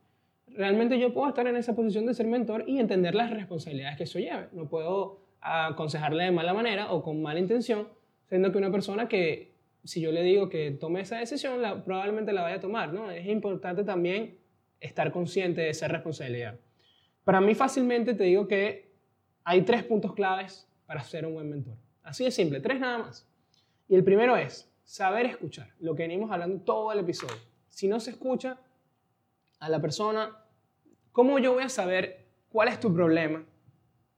realmente 0.48 0.98
yo 0.98 1.14
puedo 1.14 1.28
estar 1.28 1.46
en 1.46 1.54
esa 1.54 1.76
posición 1.76 2.04
de 2.04 2.14
ser 2.14 2.26
mentor 2.26 2.64
y 2.66 2.80
entender 2.80 3.14
las 3.14 3.30
responsabilidades 3.30 3.96
que 3.96 4.02
eso 4.02 4.18
lleve. 4.18 4.48
No 4.50 4.68
puedo 4.68 5.20
aconsejarle 5.40 6.24
de 6.24 6.32
mala 6.32 6.52
manera 6.52 6.90
o 6.90 7.04
con 7.04 7.22
mala 7.22 7.38
intención, 7.38 7.86
siendo 8.28 8.50
que 8.50 8.58
una 8.58 8.72
persona 8.72 9.06
que, 9.06 9.52
si 9.84 10.00
yo 10.00 10.10
le 10.10 10.24
digo 10.24 10.48
que 10.48 10.72
tome 10.72 11.00
esa 11.00 11.16
decisión, 11.16 11.60
probablemente 11.84 12.32
la 12.32 12.42
vaya 12.42 12.56
a 12.56 12.60
tomar, 12.60 12.92
¿no? 12.92 13.08
Es 13.08 13.28
importante 13.28 13.84
también 13.84 14.36
estar 14.80 15.12
consciente 15.12 15.60
de 15.60 15.70
esa 15.70 15.86
responsabilidad. 15.86 16.58
Para 17.22 17.40
mí 17.40 17.54
fácilmente 17.54 18.14
te 18.14 18.24
digo 18.24 18.48
que 18.48 18.90
hay 19.44 19.62
tres 19.62 19.84
puntos 19.84 20.12
claves 20.14 20.68
para 20.86 21.04
ser 21.04 21.24
un 21.24 21.34
buen 21.34 21.48
mentor. 21.48 21.76
Así 22.02 22.24
de 22.24 22.32
simple, 22.32 22.58
tres 22.58 22.80
nada 22.80 22.98
más. 22.98 23.28
Y 23.88 23.94
el 23.94 24.02
primero 24.02 24.36
es 24.36 24.69
saber 24.90 25.26
escuchar, 25.26 25.72
lo 25.78 25.94
que 25.94 26.02
venimos 26.02 26.32
hablando 26.32 26.64
todo 26.64 26.90
el 26.90 26.98
episodio. 26.98 27.36
Si 27.68 27.86
no 27.86 28.00
se 28.00 28.10
escucha 28.10 28.58
a 29.60 29.68
la 29.68 29.80
persona, 29.80 30.36
¿cómo 31.12 31.38
yo 31.38 31.52
voy 31.52 31.62
a 31.62 31.68
saber 31.68 32.26
cuál 32.48 32.66
es 32.66 32.80
tu 32.80 32.92
problema? 32.92 33.46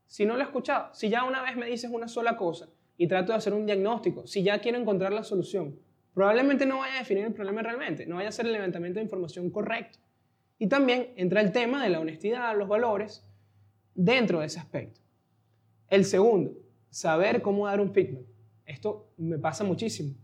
si 0.06 0.26
no 0.26 0.34
lo 0.34 0.40
he 0.40 0.44
escuchado, 0.44 0.94
si 0.94 1.08
ya 1.08 1.24
una 1.24 1.42
vez 1.42 1.56
me 1.56 1.66
dices 1.66 1.90
una 1.90 2.06
sola 2.06 2.36
cosa 2.36 2.68
y 2.98 3.06
trato 3.06 3.32
de 3.32 3.38
hacer 3.38 3.54
un 3.54 3.64
diagnóstico, 3.64 4.26
si 4.26 4.42
ya 4.42 4.60
quiero 4.60 4.78
encontrar 4.78 5.10
la 5.10 5.24
solución, 5.24 5.78
probablemente 6.12 6.66
no 6.66 6.78
vaya 6.78 6.96
a 6.96 6.98
definir 6.98 7.24
el 7.24 7.32
problema 7.32 7.62
realmente, 7.62 8.04
no 8.06 8.16
vaya 8.16 8.28
a 8.28 8.30
hacer 8.30 8.44
el 8.44 8.52
levantamiento 8.52 8.98
de 8.98 9.04
información 9.04 9.50
correcto. 9.50 9.98
Y 10.58 10.68
también 10.68 11.14
entra 11.16 11.40
el 11.40 11.50
tema 11.50 11.82
de 11.82 11.88
la 11.88 12.00
honestidad, 12.00 12.56
los 12.58 12.68
valores, 12.68 13.26
dentro 13.94 14.40
de 14.40 14.46
ese 14.46 14.58
aspecto. 14.58 15.00
El 15.88 16.04
segundo, 16.04 16.52
saber 16.90 17.40
cómo 17.40 17.66
dar 17.66 17.80
un 17.80 17.92
feedback. 17.94 18.26
Esto 18.66 19.12
me 19.16 19.38
pasa 19.38 19.64
muchísimo, 19.64 20.14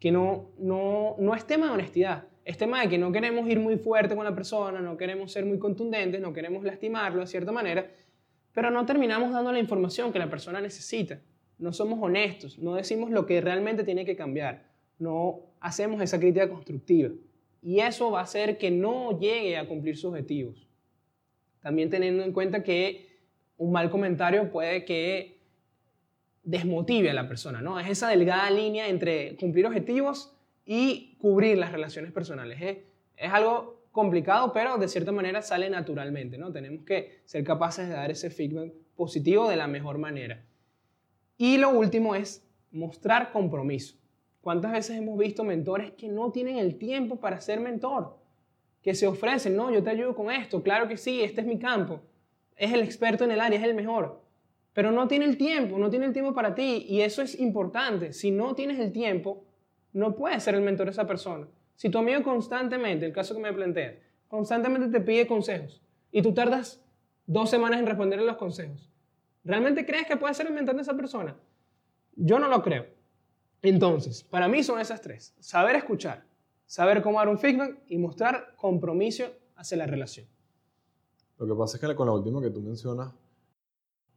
que 0.00 0.10
no, 0.10 0.50
no, 0.58 1.14
no 1.18 1.34
es 1.34 1.46
tema 1.46 1.66
de 1.66 1.72
honestidad, 1.72 2.24
es 2.44 2.56
tema 2.56 2.80
de 2.80 2.88
que 2.88 2.98
no 2.98 3.12
queremos 3.12 3.46
ir 3.48 3.60
muy 3.60 3.76
fuerte 3.76 4.16
con 4.16 4.24
la 4.24 4.34
persona, 4.34 4.80
no 4.80 4.96
queremos 4.96 5.30
ser 5.30 5.44
muy 5.44 5.58
contundentes, 5.58 6.20
no 6.20 6.32
queremos 6.32 6.64
lastimarlo 6.64 7.20
de 7.20 7.26
cierta 7.26 7.52
manera, 7.52 7.88
pero 8.52 8.70
no 8.70 8.84
terminamos 8.86 9.32
dando 9.32 9.52
la 9.52 9.60
información 9.60 10.12
que 10.12 10.18
la 10.18 10.30
persona 10.30 10.60
necesita. 10.60 11.20
No 11.58 11.72
somos 11.74 11.98
honestos, 12.02 12.58
no 12.58 12.74
decimos 12.74 13.10
lo 13.10 13.26
que 13.26 13.40
realmente 13.42 13.84
tiene 13.84 14.06
que 14.06 14.16
cambiar, 14.16 14.64
no 14.98 15.40
hacemos 15.60 16.02
esa 16.02 16.18
crítica 16.18 16.48
constructiva. 16.48 17.10
Y 17.62 17.80
eso 17.80 18.10
va 18.10 18.20
a 18.20 18.24
hacer 18.24 18.56
que 18.56 18.70
no 18.70 19.20
llegue 19.20 19.58
a 19.58 19.68
cumplir 19.68 19.96
sus 19.96 20.06
objetivos. 20.06 20.66
También 21.60 21.90
teniendo 21.90 22.24
en 22.24 22.32
cuenta 22.32 22.62
que 22.62 23.18
un 23.58 23.70
mal 23.70 23.90
comentario 23.90 24.50
puede 24.50 24.86
que 24.86 25.39
desmotive 26.50 27.10
a 27.10 27.14
la 27.14 27.28
persona, 27.28 27.62
¿no? 27.62 27.78
Es 27.78 27.88
esa 27.88 28.08
delgada 28.08 28.50
línea 28.50 28.88
entre 28.88 29.36
cumplir 29.36 29.66
objetivos 29.66 30.34
y 30.66 31.16
cubrir 31.20 31.56
las 31.56 31.70
relaciones 31.70 32.12
personales. 32.12 32.60
Es, 33.16 33.32
algo 33.32 33.84
complicado, 33.92 34.52
pero 34.52 34.76
de 34.78 34.88
cierta 34.88 35.12
manera 35.12 35.42
sale 35.42 35.70
naturalmente, 35.70 36.38
¿no? 36.38 36.50
Tenemos 36.50 36.84
que 36.84 37.20
ser 37.24 37.44
capaces 37.44 37.88
de 37.88 37.94
dar 37.94 38.10
ese 38.10 38.30
feedback 38.30 38.72
positivo 38.96 39.48
de 39.48 39.56
la 39.56 39.68
mejor 39.68 39.98
manera. 39.98 40.42
Y 41.36 41.56
lo 41.56 41.70
último 41.70 42.14
es 42.14 42.44
mostrar 42.72 43.30
compromiso. 43.30 43.96
¿Cuántas 44.40 44.72
veces 44.72 44.96
hemos 44.96 45.18
visto 45.18 45.44
mentores 45.44 45.92
que 45.92 46.08
no 46.08 46.32
tienen 46.32 46.56
el 46.56 46.78
tiempo 46.78 47.16
para 47.16 47.40
ser 47.40 47.60
mentor? 47.60 48.16
Que 48.82 48.94
se 48.94 49.06
ofrecen, 49.06 49.54
no, 49.54 49.70
yo 49.70 49.82
te 49.82 49.90
ayudo 49.90 50.14
con 50.16 50.30
esto, 50.30 50.62
claro 50.62 50.88
que 50.88 50.96
sí, 50.96 51.22
este 51.22 51.42
es 51.42 51.46
mi 51.46 51.58
campo. 51.58 52.00
Es 52.56 52.72
el 52.72 52.80
experto 52.80 53.24
en 53.24 53.30
el 53.30 53.40
área, 53.40 53.58
es 53.58 53.64
el 53.64 53.74
mejor. 53.74 54.20
Pero 54.72 54.92
no 54.92 55.08
tiene 55.08 55.24
el 55.24 55.36
tiempo, 55.36 55.78
no 55.78 55.90
tiene 55.90 56.06
el 56.06 56.12
tiempo 56.12 56.32
para 56.32 56.54
ti. 56.54 56.84
Y 56.88 57.00
eso 57.00 57.22
es 57.22 57.38
importante. 57.38 58.12
Si 58.12 58.30
no 58.30 58.54
tienes 58.54 58.78
el 58.78 58.92
tiempo, 58.92 59.44
no 59.92 60.14
puedes 60.14 60.42
ser 60.42 60.54
el 60.54 60.62
mentor 60.62 60.86
de 60.86 60.92
esa 60.92 61.06
persona. 61.06 61.48
Si 61.74 61.88
tu 61.88 61.98
amigo 61.98 62.22
constantemente, 62.22 63.06
el 63.06 63.12
caso 63.12 63.34
que 63.34 63.40
me 63.40 63.52
planteas, 63.52 63.94
constantemente 64.28 64.88
te 64.88 65.04
pide 65.04 65.26
consejos 65.26 65.82
y 66.12 66.22
tú 66.22 66.34
tardas 66.34 66.84
dos 67.26 67.50
semanas 67.50 67.80
en 67.80 67.86
responderle 67.86 68.26
los 68.26 68.36
consejos, 68.36 68.90
¿realmente 69.44 69.86
crees 69.86 70.06
que 70.06 70.16
puedes 70.16 70.36
ser 70.36 70.46
el 70.46 70.52
mentor 70.52 70.76
de 70.76 70.82
esa 70.82 70.94
persona? 70.94 71.36
Yo 72.14 72.38
no 72.38 72.48
lo 72.48 72.62
creo. 72.62 72.86
Entonces, 73.62 74.22
para 74.22 74.48
mí 74.48 74.62
son 74.62 74.78
esas 74.78 75.00
tres. 75.00 75.34
Saber 75.40 75.76
escuchar, 75.76 76.24
saber 76.66 77.02
cómo 77.02 77.18
dar 77.18 77.28
un 77.28 77.38
feedback 77.38 77.78
y 77.88 77.98
mostrar 77.98 78.54
compromiso 78.56 79.24
hacia 79.56 79.76
la 79.76 79.86
relación. 79.86 80.26
Lo 81.38 81.46
que 81.46 81.54
pasa 81.58 81.76
es 81.76 81.80
que 81.80 81.94
con 81.94 82.06
la 82.06 82.12
última 82.12 82.40
que 82.40 82.50
tú 82.50 82.60
mencionas, 82.60 83.12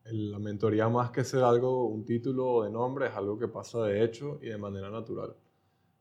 la 0.05 0.39
mentoría 0.39 0.89
más 0.89 1.11
que 1.11 1.23
ser 1.23 1.43
algo, 1.43 1.87
un 1.87 2.03
título 2.05 2.63
de 2.63 2.71
nombre, 2.71 3.07
es 3.07 3.13
algo 3.13 3.37
que 3.37 3.47
pasa 3.47 3.83
de 3.85 4.03
hecho 4.03 4.39
y 4.41 4.47
de 4.47 4.57
manera 4.57 4.89
natural. 4.89 5.35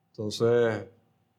Entonces, 0.09 0.87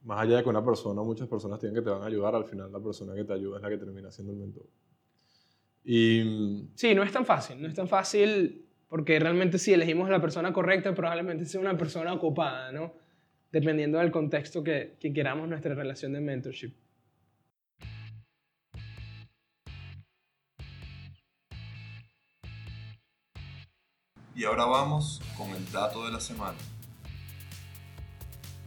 más 0.03 0.21
allá 0.21 0.37
de 0.37 0.43
que 0.43 0.49
una 0.49 0.63
persona, 0.63 1.01
muchas 1.01 1.27
personas 1.27 1.59
tienen 1.59 1.75
que 1.75 1.81
te 1.81 1.89
van 1.89 2.01
a 2.01 2.05
ayudar, 2.05 2.35
al 2.35 2.45
final 2.45 2.71
la 2.71 2.79
persona 2.79 3.13
que 3.15 3.23
te 3.23 3.33
ayuda 3.33 3.57
es 3.57 3.63
la 3.63 3.69
que 3.69 3.77
termina 3.77 4.11
siendo 4.11 4.33
el 4.33 4.39
mentor. 4.39 4.65
Y... 5.83 6.69
Sí, 6.75 6.95
no 6.95 7.03
es 7.03 7.11
tan 7.11 7.25
fácil, 7.25 7.61
no 7.61 7.67
es 7.67 7.73
tan 7.73 7.87
fácil 7.87 8.65
porque 8.87 9.19
realmente 9.19 9.57
si 9.57 9.73
elegimos 9.73 10.09
la 10.09 10.21
persona 10.21 10.53
correcta, 10.53 10.93
probablemente 10.93 11.45
sea 11.45 11.59
una 11.59 11.75
persona 11.75 12.13
ocupada, 12.13 12.71
¿no? 12.71 12.93
Dependiendo 13.51 13.97
del 13.97 14.11
contexto 14.11 14.63
que, 14.63 14.97
que 14.99 15.11
queramos 15.11 15.49
nuestra 15.49 15.75
relación 15.75 16.13
de 16.13 16.21
mentorship. 16.21 16.73
Y 24.35 24.45
ahora 24.45 24.65
vamos 24.65 25.21
con 25.37 25.51
el 25.51 25.71
dato 25.71 26.05
de 26.05 26.11
la 26.11 26.19
semana. 26.19 26.57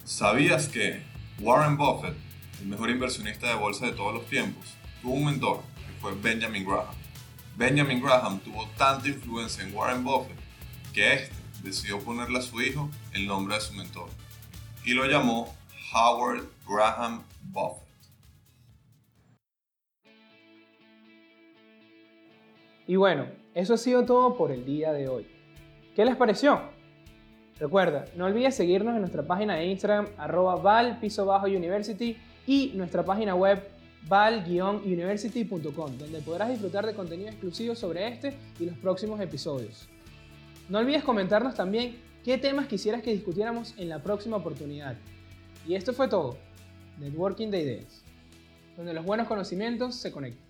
¿Sabías 0.04 0.68
que 0.68 1.02
Warren 1.40 1.76
Buffett, 1.76 2.16
el 2.60 2.68
mejor 2.68 2.90
inversionista 2.90 3.48
de 3.48 3.54
bolsa 3.54 3.86
de 3.86 3.92
todos 3.92 4.14
los 4.14 4.26
tiempos, 4.26 4.64
tuvo 5.02 5.14
un 5.14 5.24
mentor 5.24 5.62
que 5.76 6.00
fue 6.00 6.14
Benjamin 6.14 6.64
Graham? 6.64 6.94
Benjamin 7.56 8.00
Graham 8.00 8.38
tuvo 8.40 8.68
tanta 8.78 9.08
influencia 9.08 9.64
en 9.64 9.74
Warren 9.74 10.04
Buffett 10.04 10.38
que 10.92 11.14
éste 11.14 11.34
decidió 11.64 11.98
ponerle 11.98 12.38
a 12.38 12.42
su 12.42 12.60
hijo 12.62 12.88
el 13.12 13.26
nombre 13.26 13.56
de 13.56 13.60
su 13.60 13.74
mentor 13.74 14.08
y 14.84 14.94
lo 14.94 15.04
llamó 15.06 15.52
Howard 15.92 16.44
Graham 16.64 17.24
Buffett. 17.42 17.82
Y 22.86 22.94
bueno, 22.94 23.26
eso 23.54 23.74
ha 23.74 23.78
sido 23.78 24.04
todo 24.04 24.36
por 24.36 24.52
el 24.52 24.64
día 24.64 24.92
de 24.92 25.08
hoy. 25.08 25.35
¿Qué 25.96 26.04
les 26.04 26.14
pareció? 26.14 26.60
Recuerda, 27.58 28.04
no 28.16 28.26
olvides 28.26 28.54
seguirnos 28.54 28.94
en 28.94 29.00
nuestra 29.00 29.22
página 29.22 29.54
de 29.54 29.64
Instagram, 29.64 30.08
arroba 30.18 30.56
val 30.56 30.98
y 32.46 32.72
nuestra 32.74 33.02
página 33.02 33.34
web 33.34 33.66
val-university.com, 34.06 35.96
donde 35.96 36.20
podrás 36.20 36.50
disfrutar 36.50 36.84
de 36.84 36.92
contenido 36.92 37.30
exclusivo 37.30 37.74
sobre 37.74 38.08
este 38.08 38.36
y 38.60 38.66
los 38.66 38.76
próximos 38.76 39.18
episodios. 39.22 39.88
No 40.68 40.80
olvides 40.80 41.02
comentarnos 41.02 41.54
también 41.54 41.96
qué 42.22 42.36
temas 42.36 42.66
quisieras 42.66 43.00
que 43.00 43.14
discutiéramos 43.14 43.72
en 43.78 43.88
la 43.88 44.02
próxima 44.02 44.36
oportunidad. 44.36 44.98
Y 45.66 45.76
esto 45.76 45.94
fue 45.94 46.08
todo. 46.08 46.36
Networking 46.98 47.48
de 47.48 47.62
Ideas, 47.62 48.02
donde 48.76 48.92
los 48.92 49.06
buenos 49.06 49.26
conocimientos 49.28 49.94
se 49.94 50.12
conectan. 50.12 50.45